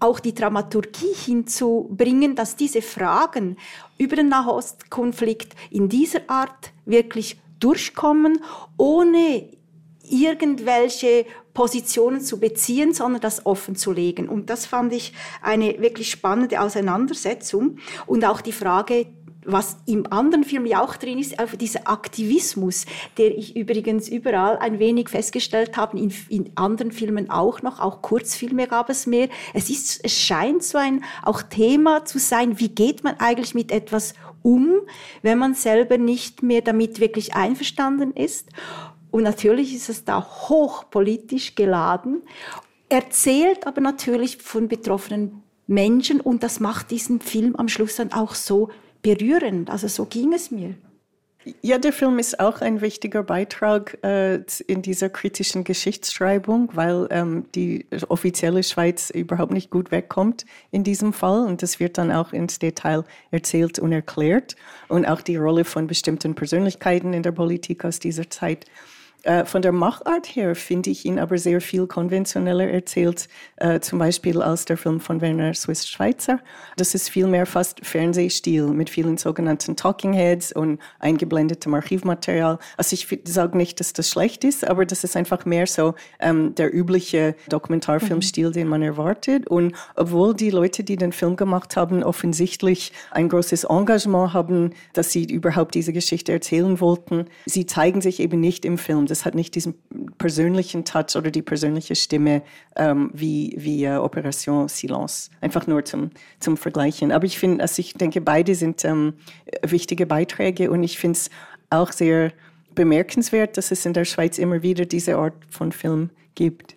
auch 0.00 0.20
die 0.20 0.34
Dramaturgie 0.34 1.12
hinzubringen, 1.12 2.36
dass 2.36 2.54
diese 2.56 2.82
Fragen 2.82 3.56
über 3.98 4.16
den 4.16 4.28
Nahostkonflikt 4.28 5.54
in 5.70 5.88
dieser 5.88 6.20
Art 6.28 6.70
wirklich 6.84 7.40
durchkommen, 7.58 8.40
ohne 8.76 9.48
irgendwelche 10.08 11.26
Positionen 11.52 12.20
zu 12.20 12.38
beziehen, 12.38 12.94
sondern 12.94 13.20
das 13.20 13.44
offen 13.44 13.74
zu 13.74 13.92
legen. 13.92 14.28
Und 14.28 14.48
das 14.48 14.64
fand 14.64 14.92
ich 14.92 15.12
eine 15.42 15.80
wirklich 15.80 16.10
spannende 16.10 16.60
Auseinandersetzung. 16.60 17.78
Und 18.06 18.24
auch 18.24 18.40
die 18.40 18.52
Frage 18.52 19.06
was 19.50 19.78
im 19.86 20.06
anderen 20.12 20.44
Film 20.44 20.66
ja 20.66 20.82
auch 20.82 20.96
drin 20.96 21.18
ist, 21.18 21.38
einfach 21.40 21.56
dieser 21.56 21.88
Aktivismus, 21.88 22.84
der 23.16 23.36
ich 23.36 23.56
übrigens 23.56 24.08
überall 24.08 24.58
ein 24.58 24.78
wenig 24.78 25.08
festgestellt 25.08 25.76
habe, 25.76 25.98
in, 25.98 26.12
in 26.28 26.50
anderen 26.54 26.92
Filmen 26.92 27.30
auch 27.30 27.62
noch, 27.62 27.80
auch 27.80 28.02
Kurzfilme 28.02 28.68
gab 28.68 28.90
es 28.90 29.06
mehr. 29.06 29.28
Es 29.54 29.70
ist, 29.70 30.04
es 30.04 30.12
scheint 30.12 30.62
so 30.62 30.76
ein 30.76 31.02
auch 31.22 31.42
Thema 31.42 32.04
zu 32.04 32.18
sein, 32.18 32.60
wie 32.60 32.68
geht 32.68 33.04
man 33.04 33.16
eigentlich 33.18 33.54
mit 33.54 33.72
etwas 33.72 34.14
um, 34.42 34.80
wenn 35.22 35.38
man 35.38 35.54
selber 35.54 35.96
nicht 35.96 36.42
mehr 36.42 36.60
damit 36.60 37.00
wirklich 37.00 37.34
einverstanden 37.34 38.12
ist. 38.12 38.48
Und 39.10 39.22
natürlich 39.22 39.74
ist 39.74 39.88
es 39.88 40.04
da 40.04 40.22
hochpolitisch 40.22 41.54
geladen, 41.54 42.22
erzählt 42.90 43.66
aber 43.66 43.80
natürlich 43.80 44.36
von 44.36 44.68
betroffenen 44.68 45.42
Menschen 45.66 46.20
und 46.20 46.42
das 46.42 46.60
macht 46.60 46.90
diesen 46.90 47.20
Film 47.20 47.56
am 47.56 47.68
Schluss 47.68 47.96
dann 47.96 48.12
auch 48.12 48.34
so 48.34 48.70
berührend. 49.02 49.70
Also 49.70 49.88
so 49.88 50.04
ging 50.06 50.32
es 50.32 50.50
mir. 50.50 50.74
Ja, 51.62 51.78
der 51.78 51.92
Film 51.92 52.18
ist 52.18 52.40
auch 52.40 52.60
ein 52.60 52.80
wichtiger 52.80 53.22
Beitrag 53.22 53.98
äh, 54.02 54.40
in 54.66 54.82
dieser 54.82 55.08
kritischen 55.08 55.64
Geschichtsschreibung, 55.64 56.70
weil 56.74 57.06
ähm, 57.10 57.46
die 57.54 57.86
offizielle 58.08 58.62
Schweiz 58.62 59.10
überhaupt 59.10 59.52
nicht 59.52 59.70
gut 59.70 59.90
wegkommt 59.90 60.44
in 60.70 60.84
diesem 60.84 61.12
Fall. 61.12 61.46
Und 61.46 61.62
das 61.62 61.80
wird 61.80 61.96
dann 61.96 62.12
auch 62.12 62.32
ins 62.32 62.58
Detail 62.58 63.04
erzählt 63.30 63.78
und 63.78 63.92
erklärt. 63.92 64.56
Und 64.88 65.06
auch 65.06 65.20
die 65.20 65.36
Rolle 65.36 65.64
von 65.64 65.86
bestimmten 65.86 66.34
Persönlichkeiten 66.34 67.12
in 67.12 67.22
der 67.22 67.32
Politik 67.32 67.84
aus 67.84 67.98
dieser 67.98 68.28
Zeit 68.28 68.66
äh, 69.24 69.44
von 69.44 69.62
der 69.62 69.72
Machart 69.72 70.26
her 70.36 70.54
finde 70.54 70.90
ich 70.90 71.04
ihn 71.04 71.18
aber 71.18 71.38
sehr 71.38 71.60
viel 71.60 71.86
konventioneller 71.88 72.68
erzählt, 72.68 73.28
äh, 73.56 73.80
zum 73.80 73.98
Beispiel 73.98 74.40
als 74.40 74.64
der 74.64 74.76
Film 74.76 75.00
von 75.00 75.20
Werner 75.20 75.54
Swiss 75.54 75.88
Schweizer. 75.88 76.38
Das 76.76 76.94
ist 76.94 77.10
vielmehr 77.10 77.44
fast 77.44 77.84
Fernsehstil 77.84 78.68
mit 78.68 78.90
vielen 78.90 79.18
sogenannten 79.18 79.74
Talking 79.74 80.12
Heads 80.12 80.52
und 80.52 80.78
eingeblendetem 81.00 81.74
Archivmaterial. 81.74 82.58
Also 82.76 82.94
ich 82.94 83.08
sage 83.24 83.56
nicht, 83.56 83.80
dass 83.80 83.92
das 83.92 84.08
schlecht 84.08 84.44
ist, 84.44 84.64
aber 84.66 84.86
das 84.86 85.02
ist 85.02 85.16
einfach 85.16 85.44
mehr 85.44 85.66
so 85.66 85.94
ähm, 86.20 86.54
der 86.54 86.72
übliche 86.72 87.34
Dokumentarfilmstil, 87.48 88.48
mhm. 88.48 88.52
den 88.52 88.68
man 88.68 88.82
erwartet. 88.82 89.48
Und 89.48 89.74
obwohl 89.96 90.32
die 90.32 90.50
Leute, 90.50 90.84
die 90.84 90.96
den 90.96 91.12
Film 91.12 91.34
gemacht 91.34 91.76
haben, 91.76 92.04
offensichtlich 92.04 92.92
ein 93.10 93.28
großes 93.28 93.64
Engagement 93.64 94.32
haben, 94.32 94.74
dass 94.92 95.10
sie 95.10 95.24
überhaupt 95.24 95.74
diese 95.74 95.92
Geschichte 95.92 96.30
erzählen 96.30 96.80
wollten, 96.80 97.26
sie 97.46 97.66
zeigen 97.66 98.00
sich 98.00 98.20
eben 98.20 98.38
nicht 98.38 98.64
im 98.64 98.78
Film 98.78 99.07
das 99.08 99.24
hat 99.24 99.34
nicht 99.34 99.54
diesen 99.54 99.74
persönlichen 100.18 100.84
Touch 100.84 101.16
oder 101.16 101.30
die 101.30 101.42
persönliche 101.42 101.94
Stimme 101.94 102.42
ähm, 102.76 103.10
wie, 103.12 103.54
wie 103.58 103.84
äh, 103.84 103.96
Operation 103.96 104.68
Silence. 104.68 105.30
Einfach 105.40 105.66
nur 105.66 105.84
zum, 105.84 106.10
zum 106.40 106.56
Vergleichen. 106.56 107.12
Aber 107.12 107.24
ich 107.24 107.38
finde, 107.38 107.62
also 107.62 107.80
ich 107.80 107.94
denke, 107.94 108.20
beide 108.20 108.54
sind 108.54 108.84
ähm, 108.84 109.14
wichtige 109.62 110.06
Beiträge 110.06 110.70
und 110.70 110.82
ich 110.82 110.98
finde 110.98 111.16
es 111.16 111.30
auch 111.70 111.92
sehr 111.92 112.32
bemerkenswert, 112.74 113.56
dass 113.56 113.70
es 113.70 113.84
in 113.84 113.92
der 113.92 114.04
Schweiz 114.04 114.38
immer 114.38 114.62
wieder 114.62 114.86
diese 114.86 115.16
Art 115.16 115.34
von 115.50 115.72
Film 115.72 116.10
gibt. 116.34 116.76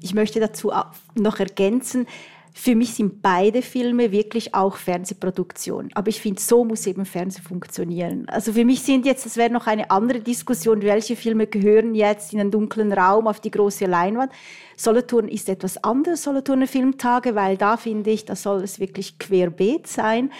Ich 0.00 0.14
möchte 0.14 0.40
dazu 0.40 0.72
noch 1.14 1.38
ergänzen, 1.38 2.06
für 2.54 2.74
mich 2.74 2.94
sind 2.94 3.22
beide 3.22 3.62
Filme 3.62 4.12
wirklich 4.12 4.54
auch 4.54 4.76
Fernsehproduktion. 4.76 5.88
Aber 5.94 6.08
ich 6.08 6.20
finde, 6.20 6.40
so 6.40 6.64
muss 6.64 6.86
eben 6.86 7.06
Fernsehen 7.06 7.42
funktionieren. 7.42 8.28
Also 8.28 8.52
für 8.52 8.64
mich 8.64 8.82
sind 8.82 9.06
jetzt, 9.06 9.24
das 9.24 9.36
wäre 9.36 9.50
noch 9.50 9.66
eine 9.66 9.90
andere 9.90 10.20
Diskussion, 10.20 10.82
welche 10.82 11.16
Filme 11.16 11.46
gehören 11.46 11.94
jetzt 11.94 12.34
in 12.34 12.40
einen 12.40 12.50
dunklen 12.50 12.92
Raum 12.92 13.26
auf 13.26 13.40
die 13.40 13.50
große 13.50 13.86
Leinwand. 13.86 14.32
Solothurn 14.76 15.28
ist 15.28 15.48
etwas 15.48 15.82
anderes, 15.82 16.24
Solothurner 16.24 16.66
Filmtage, 16.66 17.34
weil 17.34 17.56
da 17.56 17.76
finde 17.76 18.10
ich, 18.10 18.26
da 18.26 18.36
soll 18.36 18.62
es 18.62 18.78
wirklich 18.78 19.18
querbeet 19.18 19.86
sein. 19.86 20.30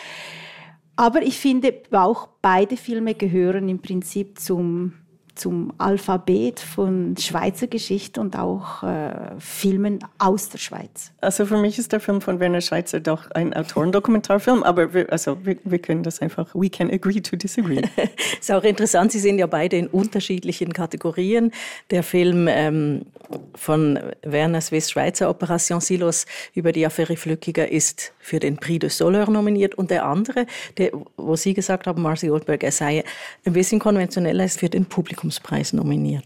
Aber 0.96 1.22
ich 1.22 1.38
finde 1.38 1.75
auch 1.92 2.29
beide 2.42 2.77
Filme 2.77 3.14
gehören 3.14 3.68
im 3.68 3.81
Prinzip 3.81 4.38
zum 4.38 4.92
zum 5.35 5.73
Alphabet 5.79 6.61
von 6.61 7.16
Schweizer 7.16 7.66
Geschichte 7.66 8.21
und 8.21 8.37
auch 8.37 8.83
äh, 8.83 9.12
Filmen 9.38 10.01
aus 10.18 10.49
der 10.51 10.59
Schweiz. 10.59 11.12
Also 11.21 11.47
für 11.47 11.57
mich 11.57 11.79
ist 11.79 11.92
der 11.92 12.01
Film 12.01 12.21
von 12.21 12.38
Werner 12.40 12.61
Schweitzer 12.61 13.01
doch 13.01 13.31
ein 13.31 13.55
Autorendokumentarfilm, 13.55 14.62
aber 14.62 14.92
wir, 14.92 15.11
also 15.11 15.38
wir, 15.45 15.57
wir 15.64 15.79
können 15.79 16.03
das 16.03 16.21
einfach, 16.21 16.55
we 16.55 16.68
can 16.68 16.90
agree 16.90 17.21
to 17.21 17.37
disagree. 17.37 17.83
ist 18.40 18.53
auch 18.53 18.64
interessant, 18.64 19.12
Sie 19.12 19.21
sind 19.21 19.38
ja 19.38 19.47
beide 19.47 19.77
in 19.77 19.87
unterschiedlichen 19.87 20.73
Kategorien. 20.73 21.51
Der 21.90 22.03
Film 22.03 22.47
ähm, 22.49 23.07
von 23.55 23.99
Werner 24.23 24.61
Swiss 24.61 24.90
Schweizer 24.90 25.31
Operation 25.31 25.81
Silos 25.81 26.27
über 26.55 26.73
die 26.73 26.85
Affäre 26.85 27.16
Flückiger 27.16 27.71
ist 27.71 28.12
für 28.18 28.38
den 28.38 28.57
Prix 28.57 28.81
de 28.81 28.90
Soleure 28.90 29.31
nominiert 29.31 29.75
und 29.75 29.90
der 29.90 30.05
andere, 30.05 30.47
der, 30.79 30.92
wo 31.16 31.37
Sie 31.37 31.55
gesagt 31.55 31.87
haben, 31.87 32.03
Marcy 32.03 32.29
Goldberg, 32.29 32.62
er 32.62 32.73
sei 32.73 33.05
ein 33.45 33.53
bisschen 33.53 33.79
konventioneller, 33.79 34.45
ist 34.45 34.59
für 34.59 34.68
den 34.68 34.87
Publikumspreis 35.22 35.72
nominiert. 35.72 36.24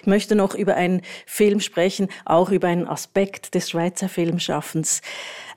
Ich 0.00 0.06
möchte 0.06 0.34
noch 0.36 0.54
über 0.54 0.76
einen 0.76 1.02
Film 1.26 1.60
sprechen, 1.60 2.08
auch 2.24 2.50
über 2.50 2.68
einen 2.68 2.86
Aspekt 2.86 3.54
des 3.54 3.70
Schweizer 3.70 4.08
Filmschaffens, 4.08 5.02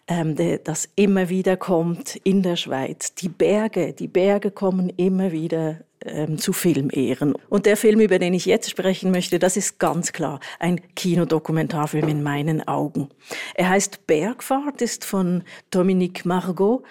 ähm, 0.07 0.35
das 0.63 0.89
immer 0.95 1.29
wieder 1.29 1.55
kommt 1.55 2.15
in 2.23 2.41
der 2.41 2.55
Schweiz. 2.55 3.13
Die 3.13 3.29
Berge, 3.29 3.93
die 3.93 4.07
Berge 4.07 4.49
kommen 4.49 4.89
immer 4.97 5.31
wieder 5.31 5.77
ähm, 6.03 6.39
zu 6.39 6.51
Filmehren. 6.51 7.35
Und 7.49 7.67
der 7.67 7.77
Film, 7.77 7.99
über 7.99 8.17
den 8.17 8.33
ich 8.33 8.45
jetzt 8.45 8.69
sprechen 8.69 9.11
möchte, 9.11 9.37
das 9.37 9.55
ist 9.55 9.77
ganz 9.77 10.13
klar 10.13 10.39
ein 10.57 10.81
Kinodokumentarfilm 10.95 12.07
in 12.07 12.23
meinen 12.23 12.67
Augen. 12.67 13.09
Er 13.53 13.69
heißt 13.69 14.07
Bergfahrt, 14.07 14.81
ist 14.81 15.05
von 15.05 15.43
Dominique 15.69 16.25
Margot 16.25 16.83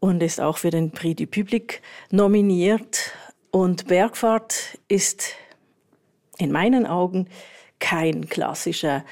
und 0.00 0.22
ist 0.22 0.40
auch 0.40 0.58
für 0.58 0.70
den 0.70 0.90
Prix 0.90 1.16
du 1.16 1.26
Public 1.26 1.80
nominiert. 2.10 3.12
Und 3.50 3.86
Bergfahrt 3.86 4.78
ist 4.88 5.34
in 6.38 6.52
meinen 6.52 6.86
Augen 6.86 7.28
kein 7.78 8.28
klassischer 8.28 9.04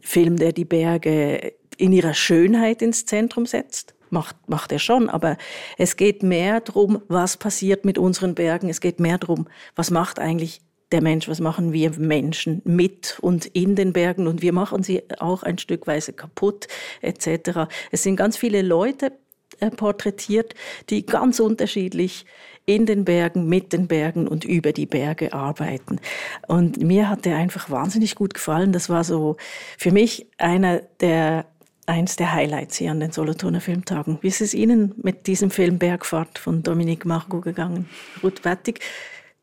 Film, 0.00 0.36
der 0.36 0.52
die 0.52 0.64
Berge 0.64 1.54
in 1.76 1.92
ihrer 1.92 2.14
Schönheit 2.14 2.82
ins 2.82 3.06
Zentrum 3.06 3.46
setzt, 3.46 3.94
macht, 4.10 4.36
macht 4.48 4.72
er 4.72 4.78
schon, 4.78 5.08
aber 5.08 5.36
es 5.76 5.96
geht 5.96 6.22
mehr 6.22 6.60
darum, 6.60 7.02
was 7.08 7.36
passiert 7.36 7.84
mit 7.84 7.98
unseren 7.98 8.34
Bergen. 8.34 8.68
Es 8.68 8.80
geht 8.80 9.00
mehr 9.00 9.18
darum, 9.18 9.48
was 9.74 9.90
macht 9.90 10.18
eigentlich 10.18 10.60
der 10.92 11.02
Mensch, 11.02 11.28
was 11.28 11.40
machen 11.40 11.72
wir 11.72 11.90
Menschen 11.98 12.62
mit 12.64 13.18
und 13.20 13.46
in 13.46 13.74
den 13.74 13.92
Bergen 13.92 14.28
und 14.28 14.42
wir 14.42 14.52
machen 14.52 14.82
sie 14.82 15.02
auch 15.18 15.42
ein 15.42 15.58
Stückweise 15.58 16.12
kaputt 16.12 16.68
etc. 17.00 17.68
Es 17.90 18.02
sind 18.02 18.16
ganz 18.16 18.36
viele 18.36 18.62
Leute 18.62 19.12
äh, 19.60 19.70
porträtiert, 19.70 20.54
die 20.90 21.04
ganz 21.04 21.40
unterschiedlich 21.40 22.26
in 22.66 22.86
den 22.86 23.04
Bergen, 23.04 23.48
mit 23.48 23.72
den 23.72 23.86
Bergen 23.86 24.26
und 24.26 24.44
über 24.44 24.72
die 24.72 24.86
Berge 24.86 25.32
arbeiten. 25.32 26.00
Und 26.48 26.82
mir 26.82 27.08
hat 27.08 27.24
der 27.24 27.36
einfach 27.36 27.70
wahnsinnig 27.70 28.14
gut 28.14 28.34
gefallen. 28.34 28.72
Das 28.72 28.88
war 28.88 29.04
so 29.04 29.36
für 29.78 29.92
mich 29.92 30.26
einer 30.38 30.80
der 31.00 31.46
eins 31.86 32.16
der 32.16 32.32
Highlights 32.32 32.76
hier 32.78 32.90
an 32.90 33.00
den 33.00 33.12
Solothurner 33.12 33.60
Filmtagen. 33.60 34.18
Wie 34.22 34.28
ist 34.28 34.40
es 34.40 34.54
Ihnen 34.54 34.94
mit 34.96 35.26
diesem 35.26 35.50
Film 35.50 35.78
Bergfahrt 35.78 36.38
von 36.38 36.62
Dominique 36.62 37.04
Margot 37.04 37.42
gegangen? 37.42 37.88
Ruth 38.22 38.44
Wettig? 38.44 38.80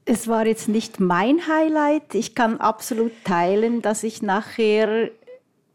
Es 0.05 0.27
war 0.27 0.47
jetzt 0.47 0.67
nicht 0.67 0.99
mein 0.99 1.47
Highlight. 1.47 2.15
Ich 2.15 2.33
kann 2.33 2.59
absolut 2.59 3.11
teilen, 3.23 3.83
dass 3.83 4.03
ich 4.03 4.23
nachher 4.23 5.11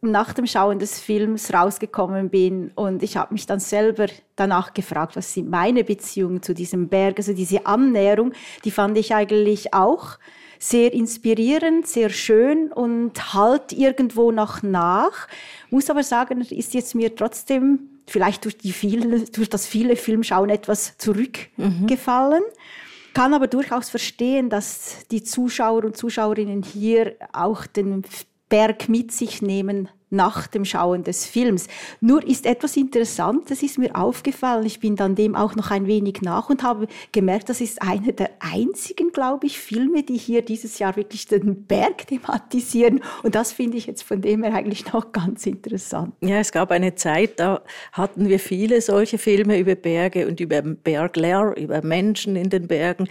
nach 0.00 0.32
dem 0.32 0.46
Schauen 0.46 0.78
des 0.78 1.00
Films 1.00 1.52
rausgekommen 1.52 2.28
bin 2.28 2.70
und 2.74 3.02
ich 3.02 3.16
habe 3.16 3.32
mich 3.32 3.46
dann 3.46 3.60
selber 3.60 4.06
danach 4.36 4.74
gefragt, 4.74 5.16
was 5.16 5.32
sind 5.32 5.50
meine 5.50 5.84
Beziehungen 5.84 6.42
zu 6.42 6.54
diesem 6.54 6.88
Berg, 6.88 7.18
also 7.18 7.32
diese 7.32 7.66
Annäherung, 7.66 8.32
die 8.64 8.70
fand 8.70 8.96
ich 8.98 9.14
eigentlich 9.14 9.72
auch 9.74 10.18
sehr 10.58 10.92
inspirierend, 10.92 11.86
sehr 11.86 12.10
schön 12.10 12.72
und 12.72 13.34
halt 13.34 13.72
irgendwo 13.72 14.32
noch 14.32 14.62
nach. 14.62 15.28
Muss 15.70 15.90
aber 15.90 16.02
sagen, 16.02 16.40
ist 16.40 16.74
jetzt 16.74 16.94
mir 16.94 17.14
trotzdem 17.14 17.80
vielleicht 18.06 18.44
durch, 18.44 18.56
die 18.56 18.72
viele, 18.72 19.20
durch 19.20 19.50
das 19.50 19.66
viele 19.66 19.96
Filmschauen 19.96 20.50
etwas 20.50 20.96
zurückgefallen. 20.98 22.42
Mhm. 22.42 23.12
Kann 23.14 23.34
aber 23.34 23.46
durchaus 23.46 23.88
verstehen, 23.88 24.50
dass 24.50 25.06
die 25.10 25.22
Zuschauer 25.22 25.84
und 25.84 25.96
Zuschauerinnen 25.96 26.62
hier 26.62 27.16
auch 27.32 27.66
den 27.66 28.04
Berg 28.48 28.88
mit 28.88 29.12
sich 29.12 29.42
nehmen 29.42 29.88
nach 30.10 30.46
dem 30.46 30.64
Schauen 30.64 31.02
des 31.02 31.26
Films. 31.26 31.66
Nur 32.00 32.26
ist 32.26 32.46
etwas 32.46 32.76
interessant, 32.76 33.50
das 33.50 33.62
ist 33.62 33.78
mir 33.78 33.96
aufgefallen. 33.96 34.64
Ich 34.64 34.78
bin 34.78 34.94
dann 34.94 35.16
dem 35.16 35.34
auch 35.34 35.56
noch 35.56 35.70
ein 35.70 35.86
wenig 35.86 36.22
nach 36.22 36.48
und 36.48 36.62
habe 36.62 36.86
gemerkt, 37.10 37.48
das 37.48 37.60
ist 37.60 37.82
einer 37.82 38.12
der 38.12 38.30
einzigen, 38.38 39.10
glaube 39.10 39.46
ich, 39.46 39.58
Filme, 39.58 40.04
die 40.04 40.16
hier 40.16 40.42
dieses 40.42 40.78
Jahr 40.78 40.94
wirklich 40.94 41.26
den 41.26 41.64
Berg 41.64 42.06
thematisieren. 42.06 43.02
Und 43.24 43.34
das 43.34 43.52
finde 43.52 43.78
ich 43.78 43.86
jetzt 43.86 44.02
von 44.02 44.20
dem 44.20 44.44
her 44.44 44.54
eigentlich 44.54 44.92
noch 44.92 45.10
ganz 45.10 45.44
interessant. 45.44 46.14
Ja, 46.20 46.38
es 46.38 46.52
gab 46.52 46.70
eine 46.70 46.94
Zeit, 46.94 47.40
da 47.40 47.62
hatten 47.92 48.28
wir 48.28 48.38
viele 48.38 48.80
solche 48.80 49.18
Filme 49.18 49.58
über 49.58 49.74
Berge 49.74 50.28
und 50.28 50.38
über 50.38 50.62
Bergler, 50.62 51.56
über 51.56 51.82
Menschen 51.82 52.36
in 52.36 52.50
den 52.50 52.68
Bergen. 52.68 53.08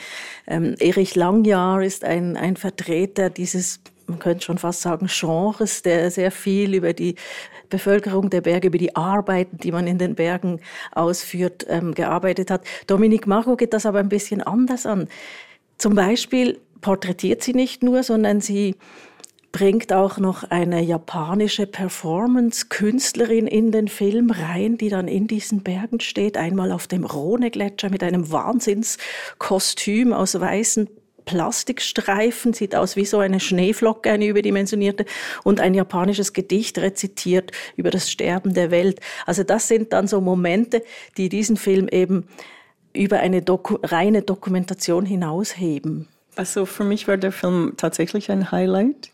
Ähm, 0.47 0.75
Erich 0.79 1.15
Langjahr 1.15 1.83
ist 1.83 2.05
ein, 2.05 2.37
ein 2.37 2.55
Vertreter 2.55 3.29
dieses 3.29 3.81
man 4.07 4.19
könnte 4.19 4.45
schon 4.45 4.57
fast 4.57 4.81
sagen, 4.81 5.07
Genres, 5.09 5.81
der 5.81 6.11
sehr 6.11 6.31
viel 6.31 6.73
über 6.73 6.93
die 6.93 7.15
Bevölkerung 7.69 8.29
der 8.29 8.41
Berge, 8.41 8.67
über 8.67 8.77
die 8.77 8.95
Arbeiten, 8.95 9.57
die 9.57 9.71
man 9.71 9.87
in 9.87 9.97
den 9.97 10.15
Bergen 10.15 10.59
ausführt, 10.91 11.65
ähm, 11.69 11.93
gearbeitet 11.93 12.51
hat. 12.51 12.65
Dominique 12.87 13.27
Margot 13.27 13.57
geht 13.57 13.73
das 13.73 13.85
aber 13.85 13.99
ein 13.99 14.09
bisschen 14.09 14.41
anders 14.41 14.85
an. 14.85 15.07
Zum 15.77 15.95
Beispiel 15.95 16.59
porträtiert 16.81 17.43
sie 17.43 17.53
nicht 17.53 17.83
nur, 17.83 18.03
sondern 18.03 18.41
sie 18.41 18.75
bringt 19.51 19.93
auch 19.93 20.17
noch 20.17 20.43
eine 20.43 20.81
japanische 20.81 21.65
Performance-Künstlerin 21.65 23.47
in 23.47 23.71
den 23.71 23.87
Film 23.87 24.29
rein, 24.29 24.77
die 24.77 24.89
dann 24.89 25.07
in 25.07 25.27
diesen 25.27 25.63
Bergen 25.63 26.01
steht, 26.01 26.35
einmal 26.35 26.73
auf 26.73 26.87
dem 26.87 27.05
Rhone-Gletscher 27.05 27.89
mit 27.89 28.03
einem 28.03 28.31
Wahnsinnskostüm 28.31 30.11
aus 30.11 30.37
weißen 30.37 30.89
Plastikstreifen, 31.25 32.53
sieht 32.53 32.75
aus 32.75 32.95
wie 32.95 33.05
so 33.05 33.19
eine 33.19 33.39
Schneeflocke, 33.39 34.11
eine 34.11 34.27
überdimensionierte, 34.27 35.05
und 35.43 35.59
ein 35.59 35.73
japanisches 35.73 36.33
Gedicht 36.33 36.77
rezitiert 36.77 37.51
über 37.75 37.91
das 37.91 38.09
Sterben 38.09 38.53
der 38.53 38.71
Welt. 38.71 38.99
Also 39.25 39.43
das 39.43 39.67
sind 39.67 39.93
dann 39.93 40.07
so 40.07 40.21
Momente, 40.21 40.83
die 41.17 41.29
diesen 41.29 41.57
Film 41.57 41.87
eben 41.89 42.27
über 42.93 43.19
eine 43.19 43.41
Doku 43.41 43.77
reine 43.83 44.21
Dokumentation 44.21 45.05
hinausheben. 45.05 46.07
Also 46.35 46.65
für 46.65 46.83
mich 46.83 47.07
war 47.07 47.17
der 47.17 47.31
Film 47.31 47.73
tatsächlich 47.77 48.31
ein 48.31 48.51
Highlight. 48.51 49.11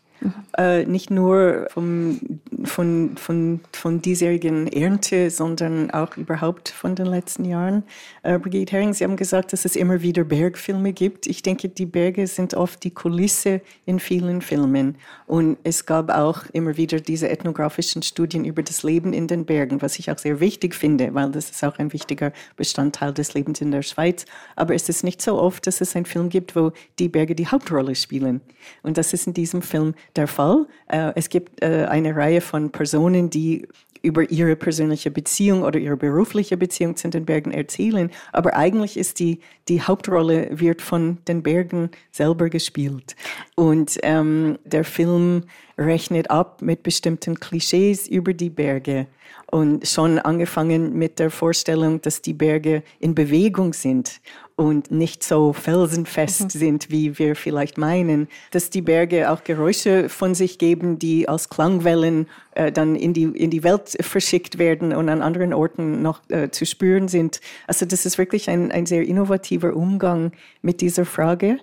Äh, 0.56 0.84
nicht 0.84 1.10
nur 1.10 1.66
vom, 1.70 2.20
von, 2.64 3.16
von, 3.16 3.60
von 3.72 4.02
diesjährigen 4.02 4.66
Ernte, 4.66 5.30
sondern 5.30 5.90
auch 5.90 6.16
überhaupt 6.16 6.68
von 6.68 6.94
den 6.94 7.06
letzten 7.06 7.44
Jahren. 7.44 7.82
Äh, 8.22 8.38
Brigitte 8.38 8.72
Herring, 8.72 8.92
Sie 8.92 9.04
haben 9.04 9.16
gesagt, 9.16 9.52
dass 9.52 9.64
es 9.64 9.76
immer 9.76 10.02
wieder 10.02 10.24
Bergfilme 10.24 10.92
gibt. 10.92 11.26
Ich 11.26 11.42
denke, 11.42 11.68
die 11.68 11.86
Berge 11.86 12.26
sind 12.26 12.54
oft 12.54 12.84
die 12.84 12.90
Kulisse 12.90 13.62
in 13.86 13.98
vielen 13.98 14.42
Filmen. 14.42 14.96
Und 15.26 15.56
es 15.64 15.86
gab 15.86 16.10
auch 16.10 16.44
immer 16.52 16.76
wieder 16.76 17.00
diese 17.00 17.28
ethnografischen 17.28 18.02
Studien 18.02 18.44
über 18.44 18.62
das 18.62 18.82
Leben 18.82 19.12
in 19.12 19.26
den 19.26 19.46
Bergen, 19.46 19.80
was 19.82 19.98
ich 19.98 20.10
auch 20.10 20.18
sehr 20.18 20.38
wichtig 20.40 20.74
finde, 20.74 21.14
weil 21.14 21.30
das 21.30 21.50
ist 21.50 21.64
auch 21.64 21.78
ein 21.78 21.92
wichtiger 21.92 22.32
Bestandteil 22.56 23.12
des 23.12 23.34
Lebens 23.34 23.60
in 23.60 23.70
der 23.70 23.82
Schweiz. 23.82 24.26
Aber 24.54 24.74
es 24.74 24.88
ist 24.88 25.02
nicht 25.02 25.22
so 25.22 25.38
oft, 25.38 25.66
dass 25.66 25.80
es 25.80 25.96
einen 25.96 26.04
Film 26.04 26.28
gibt, 26.28 26.54
wo 26.54 26.72
die 26.98 27.08
Berge 27.08 27.34
die 27.34 27.46
Hauptrolle 27.46 27.94
spielen. 27.94 28.42
Und 28.82 28.98
das 28.98 29.12
ist 29.12 29.26
in 29.26 29.34
diesem 29.34 29.62
Film 29.62 29.94
der 30.16 30.28
Fall. 30.28 30.66
Äh, 30.88 31.12
es 31.14 31.28
gibt 31.28 31.62
äh, 31.62 31.86
eine 31.88 32.14
Reihe 32.14 32.40
von 32.40 32.70
Personen, 32.70 33.30
die 33.30 33.66
über 34.02 34.28
ihre 34.30 34.56
persönliche 34.56 35.10
Beziehung 35.10 35.62
oder 35.62 35.78
ihre 35.78 35.96
berufliche 35.96 36.56
Beziehung 36.56 36.96
zu 36.96 37.08
den 37.08 37.24
Bergen 37.24 37.52
erzählen. 37.52 38.10
Aber 38.32 38.54
eigentlich 38.56 38.96
ist 38.96 39.20
die, 39.20 39.40
die 39.68 39.80
Hauptrolle 39.80 40.48
wird 40.50 40.82
von 40.82 41.18
den 41.28 41.42
Bergen 41.42 41.90
selber 42.10 42.50
gespielt. 42.50 43.16
Und 43.54 43.98
ähm, 44.02 44.58
der 44.64 44.84
Film 44.84 45.44
rechnet 45.78 46.30
ab 46.30 46.62
mit 46.62 46.82
bestimmten 46.82 47.38
Klischees 47.38 48.08
über 48.08 48.34
die 48.34 48.50
Berge. 48.50 49.06
Und 49.50 49.86
schon 49.86 50.18
angefangen 50.18 50.94
mit 50.94 51.18
der 51.18 51.30
Vorstellung, 51.30 52.00
dass 52.00 52.22
die 52.22 52.32
Berge 52.32 52.82
in 53.00 53.14
Bewegung 53.14 53.72
sind 53.72 54.20
und 54.56 54.90
nicht 54.90 55.22
so 55.22 55.52
felsenfest 55.52 56.42
mhm. 56.42 56.50
sind, 56.50 56.90
wie 56.90 57.18
wir 57.18 57.36
vielleicht 57.36 57.78
meinen, 57.78 58.28
dass 58.50 58.70
die 58.70 58.82
Berge 58.82 59.30
auch 59.30 59.44
Geräusche 59.44 60.08
von 60.08 60.34
sich 60.34 60.58
geben, 60.58 60.98
die 60.98 61.28
als 61.28 61.48
Klangwellen 61.48 62.28
äh, 62.54 62.70
dann 62.70 62.96
in 62.96 63.12
die, 63.14 63.24
in 63.24 63.50
die 63.50 63.64
Welt 63.64 63.96
verschickt 64.00 64.58
werden 64.58 64.92
und 64.92 65.08
an 65.08 65.22
anderen 65.22 65.52
Orten 65.52 66.02
noch 66.02 66.20
äh, 66.28 66.50
zu 66.50 66.66
spüren 66.66 67.08
sind. 67.08 67.40
Also 67.66 67.86
das 67.86 68.06
ist 68.06 68.18
wirklich 68.18 68.50
ein, 68.50 68.70
ein 68.72 68.86
sehr 68.86 69.02
innovativer 69.02 69.74
Umgang 69.74 70.32
mit 70.60 70.80
dieser 70.80 71.04
Frage. 71.04 71.58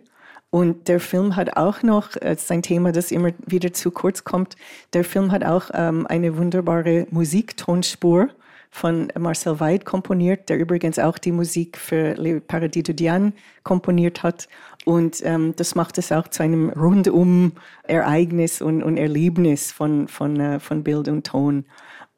Und 0.51 0.87
der 0.87 0.99
Film 0.99 1.35
hat 1.35 1.57
auch 1.57 1.83
noch, 1.83 2.15
äh, 2.15 2.33
es 2.33 2.43
ist 2.43 2.51
ein 2.51 2.63
Thema, 2.63 2.91
das 2.91 3.11
immer 3.11 3.31
wieder 3.45 3.71
zu 3.71 3.91
kurz 3.91 4.23
kommt, 4.23 4.55
der 4.93 5.03
Film 5.03 5.31
hat 5.31 5.43
auch 5.43 5.69
ähm, 5.73 6.07
eine 6.07 6.37
wunderbare 6.37 7.05
Musiktonspur 7.11 8.29
von 8.69 9.11
Marcel 9.17 9.59
Weid 9.59 9.85
komponiert, 9.85 10.49
der 10.49 10.57
übrigens 10.57 10.99
auch 10.99 11.17
die 11.17 11.31
Musik 11.31 11.77
für 11.77 12.13
Le 12.13 12.39
Paradis 12.39 12.83
de 12.83 12.95
Diane 12.95 13.33
komponiert 13.63 14.23
hat. 14.23 14.47
Und 14.85 15.21
ähm, 15.23 15.53
das 15.55 15.75
macht 15.75 15.97
es 15.97 16.11
auch 16.11 16.27
zu 16.27 16.43
einem 16.43 16.69
rundum 16.69 17.53
Ereignis 17.83 18.61
und, 18.61 18.83
und 18.83 18.97
Erlebnis 18.97 19.71
von, 19.71 20.07
von, 20.07 20.39
äh, 20.39 20.59
von 20.59 20.83
Bild 20.83 21.07
und 21.07 21.25
Ton. 21.25 21.65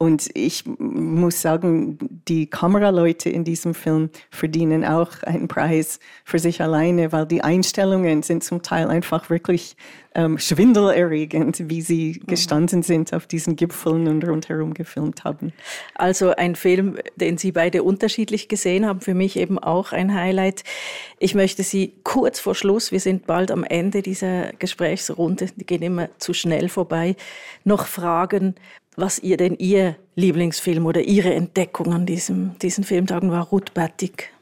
Und 0.02 0.30
ich 0.34 0.64
muss 0.66 1.42
sagen, 1.42 1.96
die 2.26 2.48
Kameraleute 2.48 3.30
in 3.30 3.44
diesem 3.44 3.72
Film 3.72 4.10
verdienen 4.32 4.84
auch 4.84 5.22
einen 5.22 5.46
Preis 5.46 6.00
für 6.24 6.40
sich 6.40 6.60
alleine, 6.60 7.12
weil 7.12 7.24
die 7.24 7.42
Einstellungen 7.42 8.24
sind 8.24 8.42
zum 8.42 8.62
Teil 8.62 8.88
einfach 8.88 9.30
wirklich 9.30 9.76
ähm, 10.16 10.38
schwindelerregend, 10.38 11.70
wie 11.70 11.82
sie 11.82 12.20
mhm. 12.20 12.26
gestanden 12.26 12.82
sind 12.82 13.14
auf 13.14 13.28
diesen 13.28 13.54
Gipfeln 13.54 14.08
und 14.08 14.26
rundherum 14.26 14.74
gefilmt 14.74 15.22
haben. 15.22 15.52
Also 15.94 16.30
ein 16.30 16.56
Film, 16.56 16.98
den 17.14 17.38
Sie 17.38 17.52
beide 17.52 17.84
unterschiedlich 17.84 18.48
gesehen 18.48 18.86
haben, 18.86 19.00
für 19.00 19.14
mich 19.14 19.36
eben 19.36 19.60
auch 19.60 19.92
ein 19.92 20.14
Highlight. 20.14 20.64
Ich 21.20 21.36
möchte 21.36 21.62
Sie 21.62 21.94
kurz 22.02 22.40
vor 22.40 22.56
Schluss, 22.56 22.90
wir 22.90 23.00
sind 23.00 23.26
bald 23.26 23.52
am 23.52 23.62
Ende 23.62 24.02
dieser 24.02 24.52
Gesprächsrunde, 24.58 25.46
die 25.56 25.64
gehen 25.64 25.82
immer 25.82 26.08
zu 26.18 26.34
schnell 26.34 26.68
vorbei, 26.68 27.14
noch 27.64 27.86
fragen, 27.86 28.56
was 28.96 29.18
ihr 29.18 29.36
denn 29.36 29.56
Ihr 29.58 29.96
Lieblingsfilm 30.16 30.86
oder 30.86 31.00
Ihre 31.00 31.32
Entdeckung 31.34 31.92
an 31.92 32.06
diesem, 32.06 32.58
diesen 32.60 32.84
Filmtagen 32.84 33.30
war, 33.30 33.44
Ruth 33.46 33.74
Batik. 33.74 34.32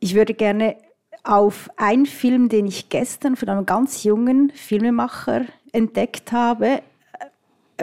Ich 0.00 0.14
würde 0.14 0.34
gerne 0.34 0.76
auf 1.22 1.68
einen 1.76 2.06
Film, 2.06 2.48
den 2.48 2.66
ich 2.66 2.88
gestern 2.88 3.36
von 3.36 3.48
einem 3.48 3.66
ganz 3.66 4.04
jungen 4.04 4.50
Filmemacher 4.54 5.46
entdeckt 5.72 6.32
habe, 6.32 6.82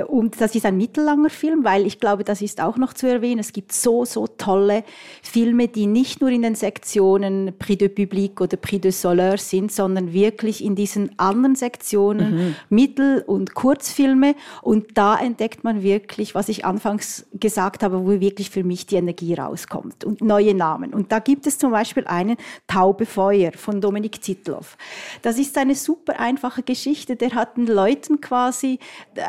und 0.05 0.39
das 0.39 0.55
ist 0.55 0.65
ein 0.65 0.77
mittellanger 0.77 1.29
Film, 1.29 1.63
weil 1.63 1.85
ich 1.85 1.99
glaube, 1.99 2.23
das 2.23 2.41
ist 2.41 2.61
auch 2.61 2.77
noch 2.77 2.93
zu 2.93 3.07
erwähnen. 3.07 3.39
Es 3.39 3.53
gibt 3.53 3.71
so, 3.71 4.05
so 4.05 4.27
tolle 4.27 4.83
Filme, 5.21 5.67
die 5.67 5.87
nicht 5.87 6.21
nur 6.21 6.29
in 6.29 6.41
den 6.41 6.55
Sektionen 6.55 7.53
Prix 7.57 7.79
de 7.79 7.89
Public 7.89 8.41
oder 8.41 8.57
Prix 8.57 8.81
de 8.81 8.91
Soleil 8.91 9.37
sind, 9.37 9.71
sondern 9.71 10.13
wirklich 10.13 10.63
in 10.63 10.75
diesen 10.75 11.17
anderen 11.19 11.55
Sektionen 11.55 12.35
mhm. 12.35 12.55
Mittel- 12.69 13.23
und 13.25 13.53
Kurzfilme. 13.53 14.35
Und 14.61 14.97
da 14.97 15.17
entdeckt 15.17 15.63
man 15.63 15.83
wirklich, 15.83 16.35
was 16.35 16.49
ich 16.49 16.65
anfangs 16.65 17.25
gesagt 17.33 17.83
habe, 17.83 18.05
wo 18.05 18.19
wirklich 18.19 18.49
für 18.49 18.63
mich 18.63 18.85
die 18.85 18.95
Energie 18.95 19.33
rauskommt 19.33 20.03
und 20.03 20.21
neue 20.21 20.53
Namen. 20.53 20.93
Und 20.93 21.11
da 21.11 21.19
gibt 21.19 21.47
es 21.47 21.57
zum 21.57 21.71
Beispiel 21.71 22.05
einen 22.05 22.37
Taube 22.67 23.05
Feuer 23.05 23.51
von 23.53 23.81
Dominik 23.81 24.23
Zitloff. 24.23 24.77
Das 25.21 25.37
ist 25.37 25.57
eine 25.57 25.75
super 25.75 26.19
einfache 26.19 26.63
Geschichte. 26.63 27.15
Der 27.15 27.31
hat 27.31 27.57
den 27.57 27.67
Leuten 27.67 28.21
quasi 28.21 28.79
äh, 29.15 29.21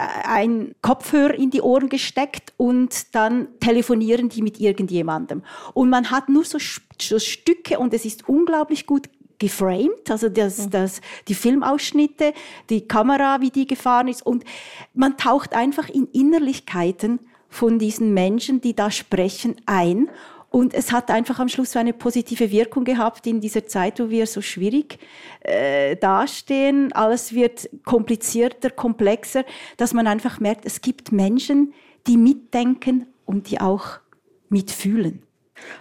Kopfhörer 0.83 1.35
in 1.35 1.51
die 1.51 1.63
Ohren 1.63 1.89
gesteckt 1.89 2.53
und 2.57 3.15
dann 3.15 3.49
telefonieren 3.61 4.29
die 4.29 4.43
mit 4.43 4.61
irgendjemandem. 4.61 5.43
Und 5.75 5.91
man 5.91 6.11
hat 6.11 6.29
nur 6.29 6.45
so, 6.45 6.59
so 7.01 7.19
Stücke 7.19 7.79
und 7.79 7.95
es 7.95 8.05
ist 8.05 8.29
unglaublich 8.29 8.87
gut 8.87 9.09
geframed, 9.39 10.11
also 10.11 10.29
das, 10.29 10.67
mhm. 10.67 10.71
das, 10.71 11.01
die 11.29 11.35
Filmausschnitte, 11.35 12.35
die 12.71 12.87
Kamera, 12.87 13.41
wie 13.41 13.51
die 13.51 13.67
gefahren 13.67 14.09
ist. 14.09 14.25
Und 14.25 14.45
man 14.95 15.17
taucht 15.17 15.55
einfach 15.55 15.89
in 15.89 16.07
Innerlichkeiten 16.13 17.21
von 17.49 17.79
diesen 17.79 18.13
Menschen, 18.15 18.61
die 18.61 18.75
da 18.75 18.91
sprechen, 18.91 19.57
ein. 19.67 20.11
Und 20.51 20.73
es 20.73 20.93
hat 20.93 21.11
einfach 21.11 21.39
am 21.39 21.49
Schluss 21.49 21.73
so 21.73 21.79
eine 21.79 21.93
positive 21.93 22.51
Wirkung 22.51 22.85
gehabt 22.85 23.27
in 23.27 23.41
dieser 23.41 23.67
Zeit, 23.67 24.01
wo 24.01 24.09
wir 24.09 24.27
so 24.27 24.41
schwierig 24.41 24.99
äh, 25.41 25.97
dastehen. 25.97 26.93
Alles 26.95 27.35
wird 27.35 27.69
komplizierter, 27.85 28.71
komplexer, 28.71 29.45
dass 29.77 29.93
man 29.93 30.07
einfach 30.07 30.41
merkt, 30.41 30.65
es 30.65 30.81
gibt 30.81 31.13
Menschen, 31.13 31.75
die 32.07 32.17
mitdenken 32.17 33.07
und 33.27 33.51
die 33.51 33.61
auch 33.61 33.99
mitfühlen. 34.49 35.23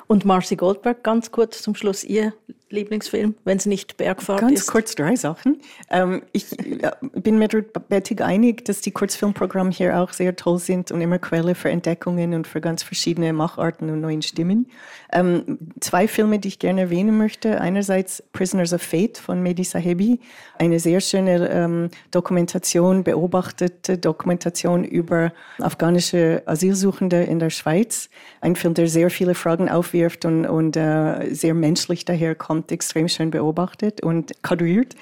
Und 0.07 0.25
Marcy 0.25 0.55
Goldberg, 0.55 1.03
ganz 1.03 1.31
kurz 1.31 1.61
zum 1.61 1.75
Schluss, 1.75 2.03
Ihr 2.03 2.33
Lieblingsfilm, 2.69 3.35
wenn 3.45 3.57
es 3.57 3.65
nicht 3.65 3.95
Bergfahrt 3.95 4.41
Ganz 4.41 4.53
ist? 4.53 4.59
Ganz 4.59 4.71
kurz 4.71 4.95
drei 4.95 5.15
Sachen. 5.15 5.61
Ähm, 5.89 6.21
ich 6.33 6.59
äh, 6.59 6.91
bin 7.13 7.37
mit 7.39 7.55
Betty 7.87 8.21
einig, 8.21 8.65
dass 8.65 8.81
die 8.81 8.91
Kurzfilmprogramme 8.91 9.71
hier 9.71 9.97
auch 9.99 10.11
sehr 10.11 10.35
toll 10.35 10.59
sind 10.59 10.91
und 10.91 10.99
immer 10.99 11.17
Quelle 11.17 11.55
für 11.55 11.69
Entdeckungen 11.69 12.33
und 12.33 12.45
für 12.45 12.59
ganz 12.59 12.83
verschiedene 12.83 13.31
Macharten 13.31 13.89
und 13.89 14.01
neuen 14.01 14.21
Stimmen. 14.21 14.67
Ähm, 15.13 15.57
zwei 15.79 16.07
Filme, 16.09 16.39
die 16.39 16.49
ich 16.49 16.59
gerne 16.59 16.81
erwähnen 16.81 17.17
möchte. 17.17 17.61
Einerseits 17.61 18.21
Prisoners 18.33 18.73
of 18.73 18.81
Fate 18.81 19.17
von 19.17 19.41
Mehdi 19.41 19.63
Sahebi, 19.63 20.19
eine 20.59 20.79
sehr 20.79 20.99
schöne 20.99 21.49
ähm, 21.49 21.89
Dokumentation, 22.11 23.05
beobachtete 23.05 23.97
Dokumentation 23.97 24.83
über 24.83 25.31
afghanische 25.59 26.43
Asylsuchende 26.45 27.23
in 27.23 27.39
der 27.39 27.49
Schweiz. 27.49 28.09
Ein 28.41 28.57
Film, 28.57 28.73
der 28.73 28.89
sehr 28.89 29.09
viele 29.09 29.35
Fragen 29.35 29.69
aufwirft 29.69 30.25
und, 30.25 30.45
und 30.45 30.75
äh, 30.75 31.33
sehr 31.33 31.53
menschlich 31.53 32.03
daherkommt 32.03 32.56
kommt, 32.57 32.71
extrem 32.71 33.07
schön 33.07 33.31
beobachtet 33.31 34.01
und 34.01 34.31
kadriert. 34.41 34.95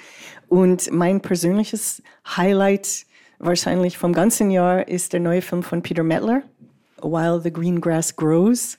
Und 0.48 0.90
mein 0.92 1.20
persönliches 1.20 2.02
Highlight 2.36 3.06
wahrscheinlich 3.38 3.98
vom 3.98 4.12
ganzen 4.12 4.50
Jahr 4.50 4.86
ist 4.88 5.12
der 5.12 5.20
neue 5.20 5.42
Film 5.42 5.62
von 5.62 5.82
Peter 5.82 6.02
Mettler, 6.02 6.42
While 7.02 7.40
the 7.42 7.52
Green 7.52 7.80
Grass 7.80 8.14
Grows 8.16 8.78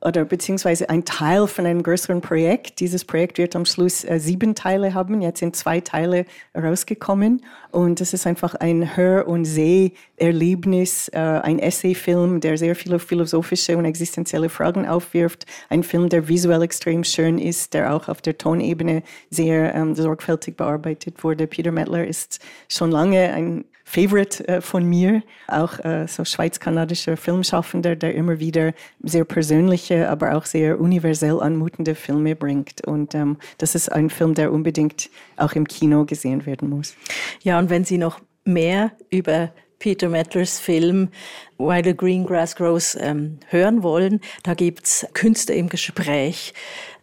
oder 0.00 0.24
beziehungsweise 0.24 0.88
ein 0.88 1.04
Teil 1.04 1.46
von 1.46 1.66
einem 1.66 1.82
größeren 1.82 2.20
Projekt. 2.20 2.80
Dieses 2.80 3.04
Projekt 3.04 3.38
wird 3.38 3.56
am 3.56 3.64
Schluss 3.64 4.04
äh, 4.04 4.18
sieben 4.18 4.54
Teile 4.54 4.94
haben. 4.94 5.20
Jetzt 5.20 5.40
sind 5.40 5.56
zwei 5.56 5.80
Teile 5.80 6.24
rausgekommen. 6.56 7.42
Und 7.70 8.00
es 8.00 8.12
ist 8.12 8.26
einfach 8.26 8.54
ein 8.54 8.96
Hör- 8.96 9.26
und 9.26 9.44
Seh-Erlebnis, 9.44 11.08
äh, 11.08 11.18
ein 11.18 11.58
Essayfilm, 11.58 12.40
der 12.40 12.56
sehr 12.56 12.76
viele 12.76 12.98
philosophische 12.98 13.76
und 13.76 13.84
existenzielle 13.84 14.48
Fragen 14.48 14.86
aufwirft. 14.86 15.46
Ein 15.68 15.82
Film, 15.82 16.08
der 16.08 16.28
visuell 16.28 16.62
extrem 16.62 17.04
schön 17.04 17.38
ist, 17.38 17.74
der 17.74 17.94
auch 17.94 18.08
auf 18.08 18.22
der 18.22 18.38
Tonebene 18.38 19.02
sehr 19.30 19.74
ähm, 19.74 19.94
sorgfältig 19.94 20.56
bearbeitet 20.56 21.22
wurde. 21.24 21.46
Peter 21.46 21.72
Mettler 21.72 22.06
ist 22.06 22.40
schon 22.68 22.90
lange 22.90 23.32
ein 23.32 23.64
Favorite 23.88 24.46
äh, 24.46 24.60
von 24.60 24.84
mir, 24.84 25.22
auch 25.46 25.78
äh, 25.82 26.06
so 26.06 26.22
schweiz-kanadischer 26.22 27.16
Filmschaffender, 27.16 27.96
der 27.96 28.14
immer 28.14 28.38
wieder 28.38 28.74
sehr 29.02 29.24
persönliche, 29.24 30.10
aber 30.10 30.36
auch 30.36 30.44
sehr 30.44 30.78
universell 30.78 31.40
anmutende 31.40 31.94
Filme 31.94 32.36
bringt. 32.36 32.86
Und 32.86 33.14
ähm, 33.14 33.38
das 33.56 33.74
ist 33.74 33.90
ein 33.90 34.10
Film, 34.10 34.34
der 34.34 34.52
unbedingt 34.52 35.08
auch 35.38 35.52
im 35.52 35.66
Kino 35.66 36.04
gesehen 36.04 36.44
werden 36.44 36.68
muss. 36.68 36.96
Ja, 37.42 37.58
und 37.58 37.70
wenn 37.70 37.84
Sie 37.84 37.96
noch 37.96 38.20
mehr 38.44 38.92
über 39.08 39.52
Peter 39.78 40.10
Mettlers 40.10 40.60
Film 40.60 41.08
While 41.56 41.84
the 41.84 41.96
Green 41.96 42.26
Grass 42.26 42.56
Grows 42.56 42.94
ähm, 43.00 43.38
hören 43.48 43.82
wollen, 43.82 44.20
da 44.42 44.52
gibt's 44.52 45.06
Künste 45.14 45.54
im 45.54 45.70
Gespräch 45.70 46.52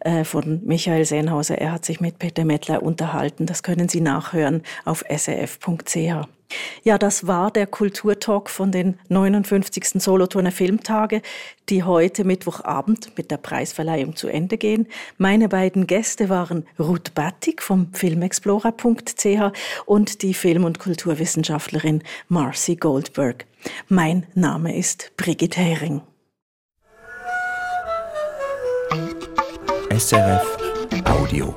äh, 0.00 0.22
von 0.22 0.60
Michael 0.64 1.04
Senhauser. 1.04 1.58
Er 1.58 1.72
hat 1.72 1.84
sich 1.84 2.00
mit 2.00 2.20
Peter 2.20 2.44
Mettler 2.44 2.84
unterhalten. 2.84 3.46
Das 3.46 3.64
können 3.64 3.88
Sie 3.88 4.00
nachhören 4.00 4.62
auf 4.84 5.02
srf.ch. 5.08 6.35
Ja, 6.82 6.98
das 6.98 7.26
war 7.26 7.50
der 7.50 7.66
Kulturtalk 7.66 8.48
von 8.50 8.70
den 8.70 8.98
59. 9.08 10.02
Solothurner 10.02 10.52
Filmtage, 10.52 11.22
die 11.68 11.82
heute 11.82 12.24
Mittwochabend 12.24 13.16
mit 13.16 13.30
der 13.30 13.38
Preisverleihung 13.38 14.16
zu 14.16 14.28
Ende 14.28 14.56
gehen. 14.56 14.86
Meine 15.18 15.48
beiden 15.48 15.86
Gäste 15.86 16.28
waren 16.28 16.66
Ruth 16.78 17.14
Battig 17.14 17.62
vom 17.62 17.92
filmexplorer.ch 17.92 19.52
und 19.86 20.22
die 20.22 20.34
Film- 20.34 20.64
und 20.64 20.78
Kulturwissenschaftlerin 20.78 22.02
Marcy 22.28 22.76
Goldberg. 22.76 23.46
Mein 23.88 24.26
Name 24.34 24.76
ist 24.76 25.12
Brigitte 25.16 25.60
Hering. 25.60 26.02
SRF 29.90 30.58
Audio. 31.04 31.54